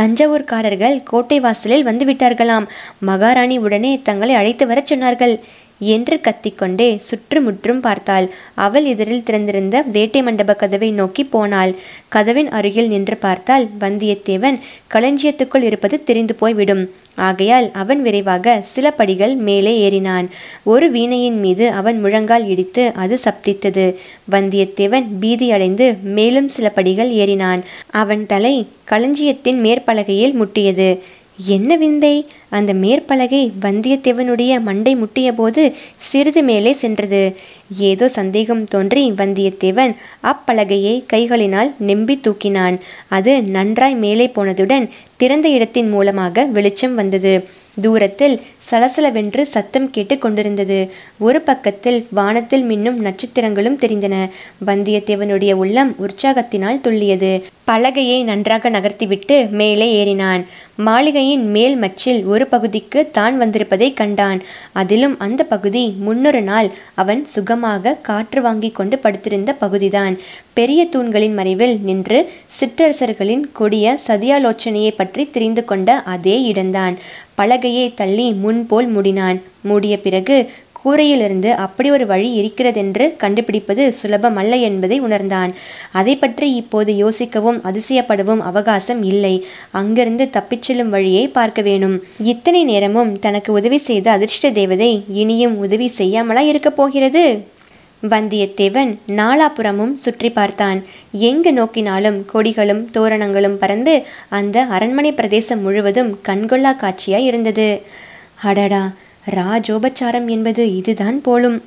தஞ்சாவூர்காரர்கள் 0.00 1.02
கோட்டை 1.02 1.40
வாசலில் 1.40 1.82
வந்து 1.82 2.04
விட்டார்களாம் 2.04 2.66
மகாராணி 2.98 3.58
உடனே 3.58 3.92
தங்களை 4.02 4.34
அழைத்து 4.34 4.66
வரச் 4.66 4.92
சொன்னார்கள். 4.92 5.34
என்று 5.86 6.20
கத்திக்கொண்டே 6.20 6.96
சுற்றுமுற்றும் 6.96 7.80
பார்த்தாள். 7.80 8.30
அவள் 8.54 8.84
எதிரில் 8.84 9.22
திறந்திருந்த 9.22 9.82
வேட்டை 9.92 10.22
மண்டப 10.22 10.54
கதவை 10.54 10.90
நோக்கி 10.90 11.24
போனாள். 11.24 11.74
கதவின் 12.08 12.48
அருகில் 12.48 12.88
நின்று 12.88 13.16
பார்த்தால் 13.16 13.68
வந்தியத்தேவன் 13.80 14.58
களஞ்சியத்துக்குள் 14.94 15.62
இருப்பது 15.62 16.04
தெரிந்து 16.04 16.34
போய்விடும். 16.34 16.90
ஆகையால் 17.14 17.70
அவன் 17.72 18.02
விரைவாக 18.02 18.62
சில 18.62 18.90
படிகள் 18.90 19.34
மேலே 19.34 19.72
ஏறினான். 19.90 20.26
ஒரு 20.64 20.90
வீணையின் 20.90 21.38
மீது 21.40 21.70
அவன் 21.70 22.00
முழங்கால் 22.00 22.46
இடித்து 22.46 22.92
அது 22.94 23.18
சப்தித்தது. 23.24 23.94
வந்தியத்தேவன் 24.30 25.06
பீதியடைந்து 25.20 26.00
மேலும் 26.02 26.48
சில 26.48 26.68
படிகள் 26.68 27.10
ஏறினான். 27.10 27.62
அவன் 27.90 28.26
தலை 28.26 28.66
களஞ்சியத்தின் 28.84 29.62
மேற்பலகையில் 29.64 30.34
முட்டியது. 30.34 30.98
என்ன 31.46 31.76
விந்தை? 31.76 32.26
அந்த 32.48 32.74
மேற்பலகை 32.74 33.50
வந்தியத்தேவனுடைய 33.60 34.60
மண்டை 34.60 34.96
முட்டிய 34.96 35.32
போது 35.32 35.74
சிறிது 35.96 36.42
மேலே 36.42 36.72
சென்றது. 36.72 37.34
ஏதோ 37.78 38.08
சந்தேகம் 38.08 38.64
தோன்றி 38.64 39.10
வந்தியத்தேவன் 39.10 39.94
அப்பலகையை 40.22 41.04
கைகளினால் 41.12 41.72
நெம்பி 41.78 42.20
தூக்கினான். 42.22 42.78
அது 43.08 43.42
நன்றாய் 43.42 43.94
மேலே 43.94 44.26
போனதுடன் 44.26 44.88
திறந்த 45.16 45.48
இடத்தின் 45.48 45.88
மூலமாக 45.88 46.44
வெளிச்சம் 46.44 46.94
வந்தது. 46.94 47.60
தூரத்தில் 47.80 48.40
சலசலவென்று 48.70 49.42
சத்தம் 49.42 49.90
கேட்டு 49.90 50.18
கொண்டிருந்தது. 50.18 50.90
ஒரு 51.18 51.40
பக்கத்தில் 51.40 52.06
வானத்தில் 52.10 52.64
மின்னும் 52.68 52.98
நட்சத்திரங்களும் 52.98 53.78
தெரிந்தன. 53.78 54.30
வந்தியத்தேவனுடைய 54.66 55.52
உள்ளம் 55.52 55.96
உற்சாகத்தினால் 55.98 56.82
துள்ளியது. 56.84 57.42
பலகையை 57.66 58.24
நன்றாக 58.24 58.70
நகர்த்திவிட்டு 58.70 59.50
மேலே 59.50 59.88
ஏறினான். 60.00 60.44
மாளிகையின் 60.76 61.50
மேல் 61.50 61.80
மச்சில் 61.80 62.24
ஒரு 62.24 62.46
பகுதிக்கு 62.46 63.08
தான் 63.10 63.40
வந்திருப்பதை 63.40 63.92
கண்டான். 63.92 64.42
அதிலும் 64.72 65.18
அந்த 65.18 65.44
பகுதி 65.44 65.94
முன்னொரு 65.98 66.42
நாள் 66.42 66.70
அவன் 66.94 67.24
சுகமாக 67.24 67.94
காற்று 68.02 68.42
வாங்கி 68.42 68.70
கொண்டு 68.70 68.98
படுத்திருந்த 68.98 69.52
பகுதிதான். 69.52 70.18
பெரிய 70.54 70.84
தூண்களின் 70.84 71.34
மறைவில் 71.34 71.78
நின்று 71.82 72.30
சிற்றரசர்களின் 72.60 73.44
கொடிய 73.52 73.98
சதியாலோச்சனையை 74.06 74.90
பற்றி 74.96 75.30
தெரிந்து 75.30 75.64
கொண்ட 75.64 75.98
அதே 75.98 76.42
இடம்தான். 76.42 76.98
பலகையை 77.38 77.94
தள்ளி 77.94 78.32
முன்போல் 78.32 78.96
மூடினான். 78.96 79.40
மூடிய 79.62 80.00
பிறகு 80.00 80.50
கூரையிலிருந்து 80.84 81.50
அப்படி 81.50 81.90
ஒரு 81.90 82.06
வழி 82.06 82.32
இருக்கிறதென்று 82.32 83.14
கண்டுபிடிப்பது 83.16 83.94
சுலபமல்ல 84.02 84.60
என்பதை 84.60 85.00
உணர்ந்தான். 85.00 85.54
அதை 85.92 86.16
பற்றி 86.16 86.54
இப்போது 86.54 86.92
யோசிக்கவும் 86.92 87.60
அதிசயப்படவும் 87.68 88.38
அவகாசம் 88.38 89.02
இல்லை. 89.02 89.44
அங்கிருந்து 89.70 90.30
தப்பிச் 90.30 90.62
செல்லும் 90.62 90.90
வழியை 90.90 91.28
பார்க்க 91.28 91.62
வேணும். 91.62 92.02
இத்தனை 92.18 92.64
நேரமும் 92.64 93.18
தனக்கு 93.18 93.52
உதவி 93.52 93.78
செய்த 93.78 94.10
அதிர்ஷ்ட 94.10 94.50
தேவதை 94.50 95.04
இனியும் 95.08 95.58
உதவி 95.58 95.90
செய்யாமலா 95.98 96.38
இருக்கப் 96.38 96.76
போகிறது? 96.76 97.50
வந்தியத்தேவன் 98.02 98.96
நாலாபுறமும் 99.08 99.94
சுற்றி 99.94 100.30
பார்த்தான். 100.30 100.82
எங்கு 101.12 101.52
நோக்கினாலும் 101.52 102.24
கொடிகளும் 102.34 102.90
தோரணங்களும் 102.90 103.58
பறந்து 103.58 104.06
அந்த 104.28 104.64
அரண்மனை 104.64 105.12
பிரதேசம் 105.12 105.60
முழுவதும் 105.60 106.18
கண்கொள்ளா 106.28 106.72
காட்சியாய் 106.76 107.24
இருந்தது. 107.24 107.82
அடடா! 108.42 108.92
ராஜோபச்சாரம் 109.30 110.28
என்பது 110.28 110.76
இதுதான் 110.76 111.20
போலும். 111.20 111.62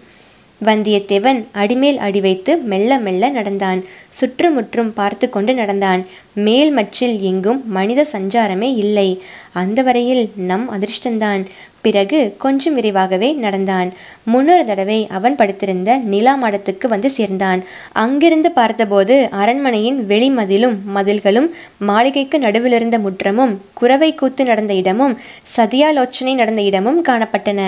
வந்தியத்தேவன் 0.66 1.46
அடிமேல் 1.52 1.98
அடி 1.98 2.22
வைத்து 2.22 2.58
மெல்ல 2.58 3.00
மெல்ல 3.00 3.30
நடந்தான். 3.30 3.84
சுற்றுமுற்றும் 4.10 4.94
பார்த்து 4.94 5.30
கொண்டு 5.30 5.54
நடந்தான். 5.54 6.06
மேல் 6.34 6.78
மச்சில் 6.78 7.20
எங்கும் 7.20 7.70
மனித 7.70 8.06
சஞ்சாரமே 8.12 8.76
இல்லை. 8.76 9.22
அந்த 9.54 9.82
வரையில் 9.82 10.32
நம் 10.36 10.68
அதிர்ஷ்டந்தான். 10.72 11.44
பிறகு 11.86 12.20
கொஞ்சம் 12.44 12.76
விரைவாகவே 12.78 13.30
நடந்தான். 13.46 13.90
முன்னொரு 14.28 14.64
தடவை 14.66 15.00
அவன் 15.18 15.36
படுத்திருந்த 15.40 15.90
நிலா 16.12 16.34
மடத்துக்கு 16.44 16.88
வந்து 16.94 17.10
சேர்ந்தான். 17.18 17.60
அங்கிருந்து 18.04 18.50
பார்த்தபோது 18.52 19.16
அரண்மனையின் 19.42 20.00
வெளிமதிலும் 20.12 20.78
மதில்களும் 20.96 21.50
மாளிகைக்கு 21.90 22.38
நடுவிலிருந்த 22.40 22.98
முற்றமும் 23.06 23.54
குறவை 23.74 24.10
கூத்து 24.16 24.44
நடந்த 24.46 24.74
இடமும் 24.82 25.14
சதியாலோச்சனை 25.58 26.34
நடந்த 26.34 26.62
இடமும் 26.70 27.00
காணப்பட்டன. 27.10 27.62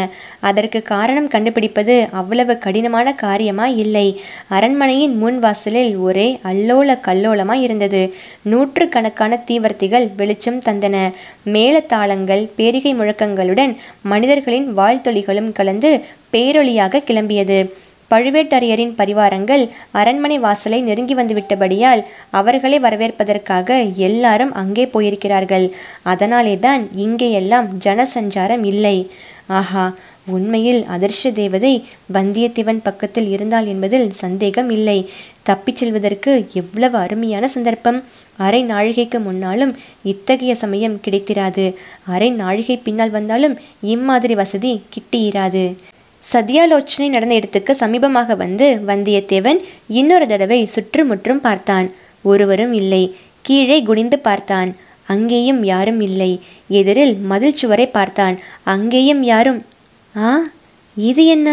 அதற்கு 0.50 0.82
காரணம் 0.94 1.28
கண்டுபிடிப்பது 1.28 1.96
அவ்வளவு 2.22 2.56
கடினமான 2.66 3.16
காரியமாய் 3.24 3.78
இல்லை. 3.86 4.08
அரண்மனையின் 4.50 5.16
முன் 5.18 5.40
வாசலில் 5.40 5.94
ஒரே 6.08 6.28
அல்லோல 6.44 7.00
கல்லோலமாய் 7.10 7.64
இருந்தது. 7.68 8.02
நூற்று 8.52 8.86
கணக்கான 8.90 9.40
தீவர்த்திகள் 9.48 10.08
வெளிச்சம் 10.18 10.64
தந்தன. 10.66 10.96
மேலத்தாளங்கள் 11.56 12.44
பேரிகை 12.56 12.92
முழக்கங்களுடன் 12.96 13.74
மனிதர்களின் 14.12 14.70
வாழ்த்தொழிகளும் 14.80 15.52
கலந்து 15.60 15.92
பேரொளியாக 16.34 17.04
கிளம்பியது. 17.10 17.60
பழுவேட்டரையரின் 18.12 18.94
பரிவாரங்கள் 19.00 19.64
அரண்மனை 20.00 20.38
வாசலை 20.44 20.80
நெருங்கி 20.82 21.16
வந்துவிட்டபடியால் 21.16 22.02
அவர்களை 22.40 22.78
வரவேற்பதற்காக 22.86 23.80
எல்லாரும் 24.08 24.54
அங்கே 24.62 24.86
போயிருக்கிறார்கள். 24.94 25.66
அதனாலே 26.14 26.56
தான் 26.68 26.84
இங்கேயெல்லாம் 27.06 27.68
ஜனசஞ்சாரம் 27.88 28.64
இல்லை. 28.72 28.98
ஆஹா 29.60 29.86
உண்மையில் 30.36 30.80
அதிர்ஷ்ட 30.94 31.30
தேவதை 31.42 31.74
வந்தியத்தேவன் 32.16 32.80
பக்கத்தில் 32.88 33.30
இருந்தாள் 33.36 33.68
என்பதில் 33.74 34.08
சந்தேகம் 34.24 34.70
இல்லை. 34.78 34.98
தப்பிச் 35.50 35.80
செல்வதற்கு 35.80 36.32
எவ்வளவு 36.54 36.98
அருமையான 36.98 37.46
சந்தர்ப்பம். 37.56 38.00
அரை 38.46 38.62
நாழிகைக்கு 38.72 39.20
முன்னாலும் 39.28 39.74
இத்தகைய 40.04 40.54
சமயம் 40.64 40.98
கிடைத்திராது. 41.06 41.66
அரை 42.14 42.30
நாழிகை 42.42 42.78
பின்னால் 42.78 43.16
வந்தாலும் 43.18 43.56
இம்மாதிரி 43.94 44.36
வசதி 44.42 44.74
கிட்டியிராது. 44.94 45.64
சதியாலோச்சனை 46.24 47.08
நடந்த 47.10 47.34
இடத்துக்கு 47.40 47.74
சமீபமாக 47.80 48.36
வந்து 48.44 48.68
வந்தியத்தேவன் 48.88 49.60
இன்னொரு 50.00 50.26
தடவை 50.28 50.60
சுற்றுமுற்றும் 50.66 51.42
பார்த்தான். 51.48 51.88
ஒருவரும் 52.32 52.74
இல்லை. 52.82 53.04
கீழே 53.42 53.78
குனிந்து 53.90 54.18
பார்த்தான். 54.28 54.70
அங்கேயும் 55.14 55.62
யாரும் 55.64 56.02
இல்லை. 56.08 56.32
எதிரில் 56.80 57.14
மதில் 57.32 57.60
சுவரை 57.62 57.86
பார்த்தான். 57.98 58.36
அங்கேயும் 58.74 59.22
யாரும் 59.24 59.60
ஆ 60.18 60.30
இது 60.98 61.24
என்ன? 61.36 61.50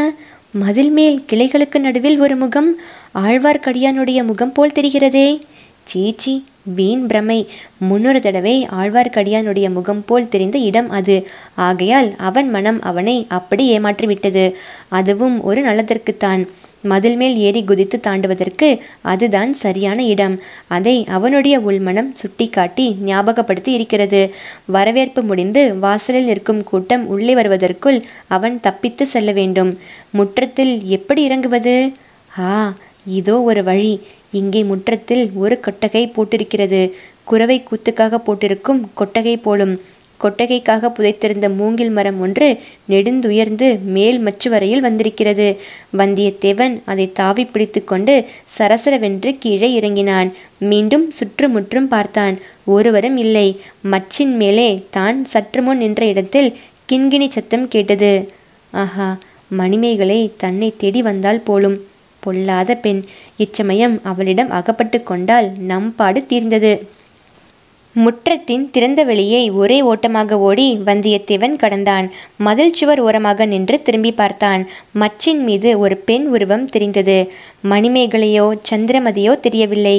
மதில் 0.63 0.91
மேல் 0.91 1.17
கிளைகளுக்கு 1.31 1.79
நடுவில் 1.79 2.19
ஒரு 2.25 2.37
முகம்? 2.37 2.71
ஆழ்வார்க்கடியானுடைய 3.15 4.25
முகம் 4.25 4.53
போல் 4.53 4.73
தெரிகிறதே. 4.75 5.41
சீச்சி 5.83 6.45
வீண் 6.63 7.07
பிரமை. 7.07 7.49
முன்னொரு 7.79 8.21
தடவை 8.21 8.69
ஆழ்வார்க்கடியானுடைய 8.81 9.73
முகம் 9.73 10.05
போல் 10.05 10.29
தெரிந்த 10.29 10.59
இடம் 10.59 10.91
அது. 10.91 11.27
ஆகையால் 11.55 12.15
அவன் 12.19 12.51
மனம் 12.51 12.83
அவனை 12.83 13.27
அப்படி 13.29 13.79
ஏமாற்றிவிட்டது. 13.79 14.53
அதுவும் 14.89 15.43
ஒரு 15.43 15.63
நலத்திற்குத்தான். 15.63 16.49
மதில் 16.83 17.17
மேல் 17.17 17.37
ஏறி 17.37 17.65
குதித்து 17.65 18.01
தாண்டுவதற்கு 18.07 18.79
அதுதான் 19.01 19.53
சரியான 19.53 20.05
இடம். 20.05 20.41
அதை 20.67 21.05
அவனுடைய 21.09 21.61
உள்மனம் 21.61 22.15
சுட்டிக்காட்டி 22.15 22.97
ஞாபகப்படுத்தி 23.01 23.73
இருக்கிறது. 23.73 24.35
வரவேற்பு 24.65 25.23
முடிந்து 25.23 25.79
வாசலில் 25.79 26.25
நிற்கும் 26.25 26.65
கூட்டம் 26.65 27.07
உள்ளே 27.07 27.35
வருவதற்குள் 27.35 28.03
அவன் 28.27 28.61
தப்பித்து 28.61 29.07
செல்ல 29.07 29.33
வேண்டும். 29.33 29.79
முற்றத்தில் 30.11 30.83
எப்படி 30.85 31.23
இறங்குவது? 31.23 31.93
ஆ 32.39 32.75
இதோ 33.07 33.41
ஒரு 33.41 33.63
வழி. 33.65 34.01
இங்கே 34.31 34.63
முற்றத்தில் 34.65 35.31
ஒரு 35.35 35.61
கொட்டகை 35.61 36.13
போட்டிருக்கிறது. 36.17 36.93
குறவை 37.25 37.65
கூத்துக்காக 37.71 38.15
போட்டிருக்கும் 38.19 38.81
கொட்டகை 38.95 39.37
போலும். 39.37 39.81
கொட்டகைக்காக 40.23 40.91
புதைத்திருந்த 40.97 41.47
மூங்கில் 41.57 41.91
மரம் 41.91 42.21
ஒன்று 42.21 42.59
நெடுந்துயர்ந்து 42.91 43.79
மேல் 43.85 44.19
மச்சு 44.19 44.51
வரையில் 44.51 44.81
வந்திருக்கிறது. 44.81 45.57
வந்தியத்தேவன் 45.99 46.75
அதை 46.85 47.13
தாவி 47.13 47.45
பிடித்து 47.45 47.85
கொண்டு 47.85 48.15
சரசரவென்று 48.59 49.39
கீழே 49.39 49.73
இறங்கினான். 49.73 50.33
மீண்டும் 50.59 51.11
சுற்றுமுற்றும் 51.11 51.89
பார்த்தான். 51.89 52.37
ஒருவரும் 52.65 53.17
இல்லை. 53.17 53.57
மச்சின் 53.93 54.35
மேலே 54.37 54.69
தான் 54.91 55.25
சற்று 55.25 55.63
முன் 55.63 55.79
நின்ற 55.79 56.05
இடத்தில் 56.07 56.57
கிண்கிணி 56.93 57.29
சத்தம் 57.29 57.69
கேட்டது. 57.69 58.29
ஆஹா 58.73 59.19
மணிமேகலை 59.49 60.33
தன்னை 60.37 60.73
தேடி 60.77 61.03
வந்தால் 61.03 61.41
போலும். 61.41 61.77
பொல்லாத 62.25 62.75
பெண். 62.85 63.01
இச்சமயம் 63.45 63.97
அவளிடம் 64.11 64.53
அகப்பட்டு 64.59 65.01
கொண்டால் 65.11 65.49
நம்பாடு 65.71 66.21
தீர்ந்தது. 66.33 66.75
முற்றத்தின் 67.97 68.63
திறந்த 68.75 69.01
வெளியை 69.09 69.43
ஒரே 69.63 69.77
ஓட்டமாக 69.91 70.39
ஓடி 70.47 70.65
வந்தியத்தேவன் 70.87 71.55
கடந்தான். 71.63 72.07
மதில் 72.47 72.73
சுவர் 72.79 73.01
ஓரமாக 73.07 73.47
நின்று 73.53 73.77
திரும்பி 73.87 74.13
பார்த்தான். 74.21 74.63
மச்சின் 75.03 75.43
மீது 75.49 75.71
ஒரு 75.85 75.97
பெண் 76.09 76.27
உருவம் 76.35 76.65
தெரிந்தது. 76.75 77.19
மணிமேகலையோ 77.73 78.47
சந்திரமதியோ 78.71 79.35
தெரியவில்லை. 79.47 79.97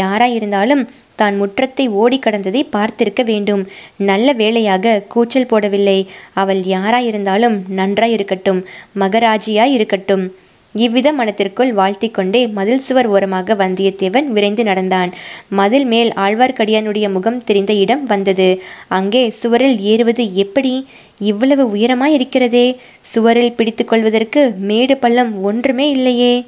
யாராயிருந்தாலும் 0.00 0.84
தான் 1.20 1.36
முற்றத்தை 1.40 1.84
ஓடி 2.00 2.18
கடந்ததை 2.24 2.60
பார்த்திருக்க 2.74 3.22
வேண்டும். 3.30 3.62
நல்ல 4.10 4.34
வேளையாக 4.40 5.02
கூச்சல் 5.14 5.50
போடவில்லை. 5.52 5.98
அவள் 6.42 6.60
யாராயிருந்தாலும் 6.74 7.56
நன்றாய் 7.78 8.14
இருக்கட்டும் 8.18 8.60
மகராஜியாய் 9.02 9.74
இருக்கட்டும் 9.78 10.26
இவ்வித 10.74 11.12
மனத்திற்குள் 11.12 11.72
வாழ்த்தி 11.72 12.10
கொண்டே 12.10 12.46
மதில் 12.46 12.78
சுவர் 12.78 13.06
ஓரமாக 13.06 13.54
வந்தியத்தேவன் 13.54 14.26
விரைந்து 14.26 14.64
நடந்தான். 14.64 15.12
மதில் 15.48 15.84
மேல் 15.84 16.12
ஆழ்வார்க்கடியானுடைய 16.16 17.12
முகம் 17.12 17.44
தெரிந்த 17.44 17.72
இடம் 17.72 18.04
வந்தது. 18.04 18.62
அங்கே 18.88 19.30
சுவரில் 19.30 19.80
ஏறுவது 19.80 20.34
எப்படி? 20.34 20.86
இவ்வளவு 21.18 21.76
உயரமாய் 21.76 22.12
இருக்கிறதே 22.12 22.76
சுவரில் 23.00 23.52
பிடித்து 23.52 23.84
கொள்வதற்கு 23.84 24.54
மேடு 24.58 24.96
பள்ளம் 24.96 25.42
ஒன்றுமே 25.42 25.90
இல்லையே. 25.90 26.44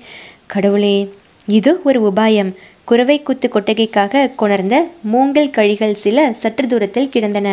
கடவுளே 0.47 1.09
இது 1.47 1.81
ஒரு 1.85 2.13
உபாயம். 2.13 2.53
குறவை 2.91 3.17
குத்து 3.23 3.47
கொட்டகைக்காக 3.49 4.23
கொணர்ந்த 4.41 4.77
மூங்கல் 5.13 5.55
கழிகள் 5.57 6.01
சில 6.05 6.19
சற்று 6.43 6.67
தூரத்தில் 6.67 7.09
கிடந்தன. 7.09 7.49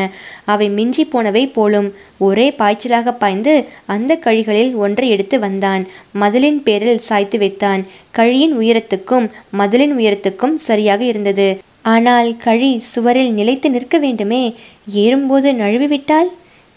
அவை 0.46 0.68
மிஞ்சி 0.78 1.06
போனவை 1.06 1.44
போலும். 1.58 1.90
ஒரே 2.28 2.48
பாய்ச்சலாக 2.60 3.14
பாய்ந்து 3.18 3.54
அந்த 3.96 4.12
கழிகளில் 4.16 4.74
ஒன்றை 4.76 5.08
எடுத்து 5.10 5.38
வந்தான். 5.46 5.84
மதிலின் 6.22 6.60
பேரில் 6.68 7.06
சாய்த்து 7.10 7.38
வைத்தான். 7.38 7.84
கழியின் 8.12 8.56
உயரத்துக்கும் 8.60 9.28
மதிலின் 9.60 9.96
உயரத்துக்கும் 9.98 10.56
சரியாக 10.70 11.04
இருந்தது. 11.04 11.48
ஆனால் 11.96 12.30
கழி 12.38 12.72
சுவரில் 12.94 13.32
நிலைத்து 13.40 13.70
நிற்க 13.70 13.98
வேண்டுமே. 13.98 14.44
ஏறும்போது 15.04 15.52
நழுவிவிட்டால்? 15.62 16.30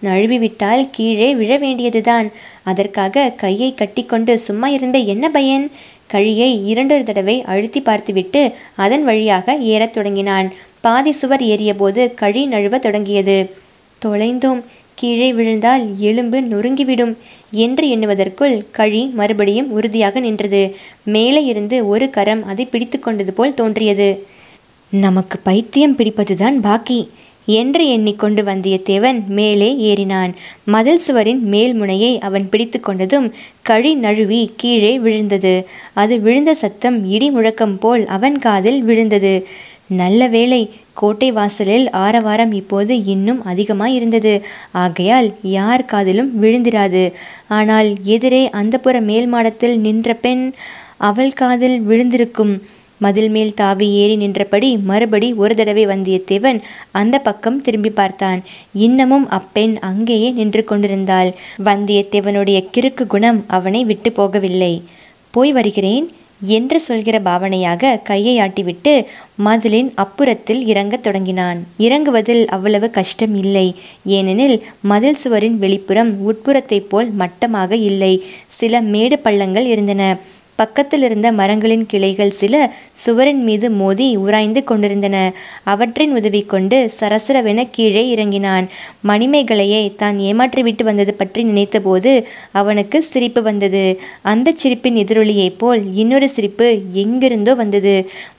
நழுவிவிட்டால் 0.03 0.83
கீழே 0.91 1.29
விழ 1.41 1.53
வேண்டியதுதான். 1.57 2.27
அதற்காக 2.63 3.33
கையை 3.43 3.71
கட்டிக்கொண்டு 3.75 4.35
சும்மா 4.39 4.69
இருந்த 4.69 4.99
என்ன 5.13 5.25
பயன்? 5.31 5.65
கழியை 6.11 6.51
இரண்டொரு 6.69 7.03
தடவை 7.03 7.37
அழுத்தி 7.43 7.81
பார்த்துவிட்டு 7.81 8.43
அதன் 8.77 9.05
வழியாக 9.05 9.57
ஏறத் 9.73 9.93
தொடங்கினான். 9.93 10.49
பாதி 10.81 11.13
சுவர் 11.13 11.43
ஏறியபோது 11.43 12.03
கழி 12.15 12.43
நழுவ 12.47 12.79
தொடங்கியது. 12.79 13.37
தொலைந்தோம். 14.03 14.63
கீழே 14.95 15.29
விழுந்தால் 15.33 15.85
எலும்பு 15.99 16.39
நொறுங்கிவிடும் 16.41 17.15
என்று 17.51 17.85
எண்ணுவதற்குள் 17.97 18.65
கழி 18.71 19.03
மறுபடியும் 19.07 19.71
உறுதியாக 19.71 20.21
நின்றது. 20.21 20.63
மேலே 21.05 21.45
இருந்து 21.45 21.77
ஒரு 21.89 22.11
கரம் 22.11 22.43
அதை 22.47 22.65
பிடித்து 22.65 22.99
கொண்டது 22.99 23.33
போல் 23.33 23.55
தோன்றியது. 23.55 24.09
நமக்கு 24.91 25.39
பைத்தியம் 25.39 25.97
பிடிப்பதுதான் 25.97 26.59
பாக்கி. 26.61 27.01
என்று 27.47 27.89
எண்ணிக்கொண்டு 27.89 28.43
வந்தியத்தேவன் 28.43 29.27
மேலே 29.27 29.95
ஏறினான். 29.95 30.33
மதில் 30.65 30.99
சுவரின் 30.99 31.43
மேல் 31.43 31.75
முனையை 31.75 32.19
அவன் 32.19 32.49
பிடித்து 32.49 32.81
கொண்டதும் 32.87 33.31
கழி 33.63 33.95
நழுவி 33.95 34.53
கீழே 34.57 34.99
விழுந்தது. 34.99 35.67
அது 35.95 36.21
விழுந்த 36.21 36.55
சத்தம் 36.55 37.09
இடி 37.09 37.31
முழக்கம் 37.31 37.79
போல் 37.79 38.07
அவன் 38.07 38.39
காதில் 38.39 38.83
விழுந்தது. 38.83 39.47
நல்ல 39.87 40.27
வேளை 40.27 40.71
கோட்டை 40.95 41.33
வாசலில் 41.33 41.91
ஆரவாரம் 41.91 42.53
இப்போது 42.53 43.05
இன்னும் 43.05 43.45
அதிகமாய் 43.45 43.95
இருந்தது. 43.95 44.43
ஆகையால் 44.71 45.35
யார் 45.43 45.85
காதிலும் 45.85 46.43
விழுந்திராது. 46.43 47.13
ஆனால் 47.49 47.95
எதிரே 48.03 48.49
அந்தப்புற 48.53 49.01
மேல் 49.01 49.27
மாடத்தில் 49.27 49.79
நின்ற 49.79 50.15
பெண் 50.15 50.53
அவள் 50.97 51.33
காதில் 51.33 51.81
விழுந்திருக்கும். 51.81 52.63
மதில் 53.01 53.31
மேல் 53.31 53.55
தாவி 53.55 53.87
ஏறி 53.95 54.17
நின்றபடி 54.17 54.71
மறுபடி 54.77 55.29
ஒரு 55.43 55.55
தடவை 55.55 55.85
வந்தியத்தேவன் 55.87 56.59
அந்த 56.91 57.19
பக்கம் 57.19 57.61
திரும்பி 57.61 57.91
பார்த்தான். 57.91 58.41
இன்னமும் 58.75 59.27
அப்பெண் 59.29 59.75
அங்கேயே 59.81 60.31
நின்று 60.31 60.65
கொண்டிருந்தாள். 60.65 61.31
வந்தியத்தேவனுடைய 61.65 62.59
கிறுக்கு 62.75 63.07
குணம் 63.07 63.45
அவனை 63.47 63.85
விட்டு 63.85 64.11
போகவில்லை. 64.11 64.75
போய் 65.31 65.53
வருகிறேன் 65.53 66.07
என்று 66.43 66.81
சொல்கிற 66.81 67.17
பாவனையாக 67.21 68.03
கையை 68.03 68.35
ஆட்டிவிட்டு 68.39 68.93
மதிலின் 69.45 69.91
அப்புறத்தில் 69.97 70.63
இறங்கத் 70.67 71.03
தொடங்கினான். 71.03 71.59
இறங்குவதில் 71.79 72.45
அவ்வளவு 72.47 72.91
கஷ்டம் 72.91 73.35
இல்லை. 73.35 73.67
ஏனெனில் 74.05 74.57
மதில் 74.81 75.21
சுவரின் 75.25 75.59
வெளிப்புறம் 75.61 76.11
உட்புறத்தைப் 76.29 76.89
போல் 76.89 77.11
மட்டமாக 77.19 77.77
இல்லை. 77.77 78.15
சில 78.47 78.81
மேடு 78.81 79.19
பள்ளங்கள் 79.19 79.67
இருந்தன. 79.67 80.03
பக்கத்தில் 80.61 81.05
இருந்த 81.09 81.29
மரங்களின் 81.41 81.85
கிளைகள் 81.87 82.33
சில 82.41 82.55
சுவரின் 83.03 83.43
மீது 83.49 83.67
மோதி 83.81 84.09
உராய்ந்து 84.17 84.63
கொண்டிருந்தன. 84.65 85.17
அவற்றின் 85.73 86.13
உதவி 86.19 86.43
கொண்டு 86.53 86.79
சரசரவென 87.01 87.67
கீழே 87.71 88.03
இறங்கினான். 88.15 88.67
மணிமேகலையை 89.09 89.83
தான் 89.95 90.19
ஏமாற்றிவிட்டு 90.29 90.85
வந்தது 90.91 91.15
பற்றி 91.15 91.43
நினைத்தபோது 91.45 92.13
அவனுக்கு 92.61 93.01
சிரிப்பு 93.13 93.43
வந்தது. 93.43 93.85
அந்த 94.33 94.55
சிரிப்பின் 94.55 94.99
எதிரொலியைப் 95.03 95.59
போல் 95.59 95.83
இன்னொரு 95.95 96.29
சிரிப்பு 96.29 96.69
எங்கிருந்தோ 97.03 97.55
வந்தது. 97.55 97.95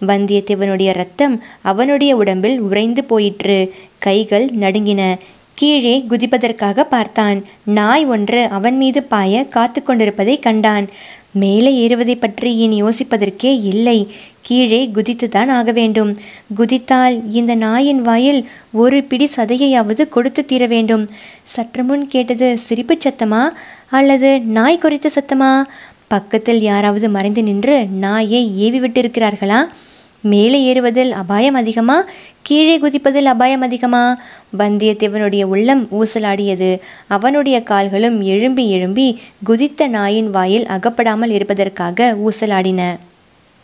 வந்தியத்தேவனுடைய 0.08 0.92
ரத்தம் 0.94 1.36
அவனுடைய 1.72 2.12
உடம்பில் 2.16 2.58
உறைந்து 2.70 3.04
போயிற்று. 3.04 3.60
கைகள் 4.00 4.48
நடுங்கின. 4.64 5.02
கீழே 5.60 5.96
குதிப்பதற்காக 6.10 6.84
பார்த்தான். 6.84 7.40
நாய் 7.78 8.06
ஒன்று 8.06 8.42
அவன் 8.58 8.78
மீது 8.78 9.00
பாய 9.04 9.44
காத்து 9.56 9.80
கொண்டிருப்பதை 9.84 10.36
கண்டான். 10.40 10.86
மேலே 11.32 11.88
ஏறுவதை 11.88 12.16
பற்றி 12.16 12.58
இனி 12.58 12.84
யோசிப்பதற்கே 12.84 13.52
இல்லை. 13.64 14.08
கீழே 14.42 14.90
குதித்துதான் 14.94 15.50
ஆக 15.50 15.72
வேண்டும். 15.72 16.18
குதித்தால் 16.56 17.32
இந்த 17.32 17.56
நாயின் 17.56 18.02
வாயில் 18.02 18.50
ஒரு 18.72 19.04
பிடி 19.04 19.30
சதையையாவது 19.36 20.10
கொடுத்து 20.10 20.46
தீர 20.46 20.66
வேண்டும். 20.66 21.10
சற்று 21.44 21.84
முன் 21.84 22.08
கேட்டது 22.08 22.58
சிரிப்புச் 22.58 23.08
சத்தமா 23.08 23.50
அல்லது 23.90 24.42
நாய் 24.42 24.78
குறித்த 24.78 25.10
சத்தமா? 25.16 25.64
பக்கத்தில் 26.08 26.62
யாராவது 26.62 27.10
மறைந்து 27.10 27.44
நின்று 27.44 27.86
நாயை 27.86 28.60
ஏவி 28.60 28.80
விட்டிருக்கிறார்களா 28.80 29.68
மேலே 30.22 30.64
ஏறுவதில் 30.64 31.12
அபாயம் 31.12 31.54
அதிகமா? 31.54 32.06
கீழே 32.42 32.80
குதிப்பதில் 32.80 33.26
அபாயம் 33.26 33.62
அதிகமா? 33.62 34.20
வந்தியத்தேவனுடைய 34.60 35.44
உள்ளம் 35.44 35.88
ஊசலாடியது. 36.02 36.80
அவனுடைய 37.08 37.64
கால்களும் 37.64 38.22
எழும்பி 38.22 38.72
எழும்பி 38.72 39.22
குதித்த 39.44 39.88
நாயின் 39.88 40.30
வாயில் 40.30 40.66
அகப்படாமல் 40.66 41.30
இருப்பதற்காக 41.30 42.16
ஊசலாடின. 42.30 42.98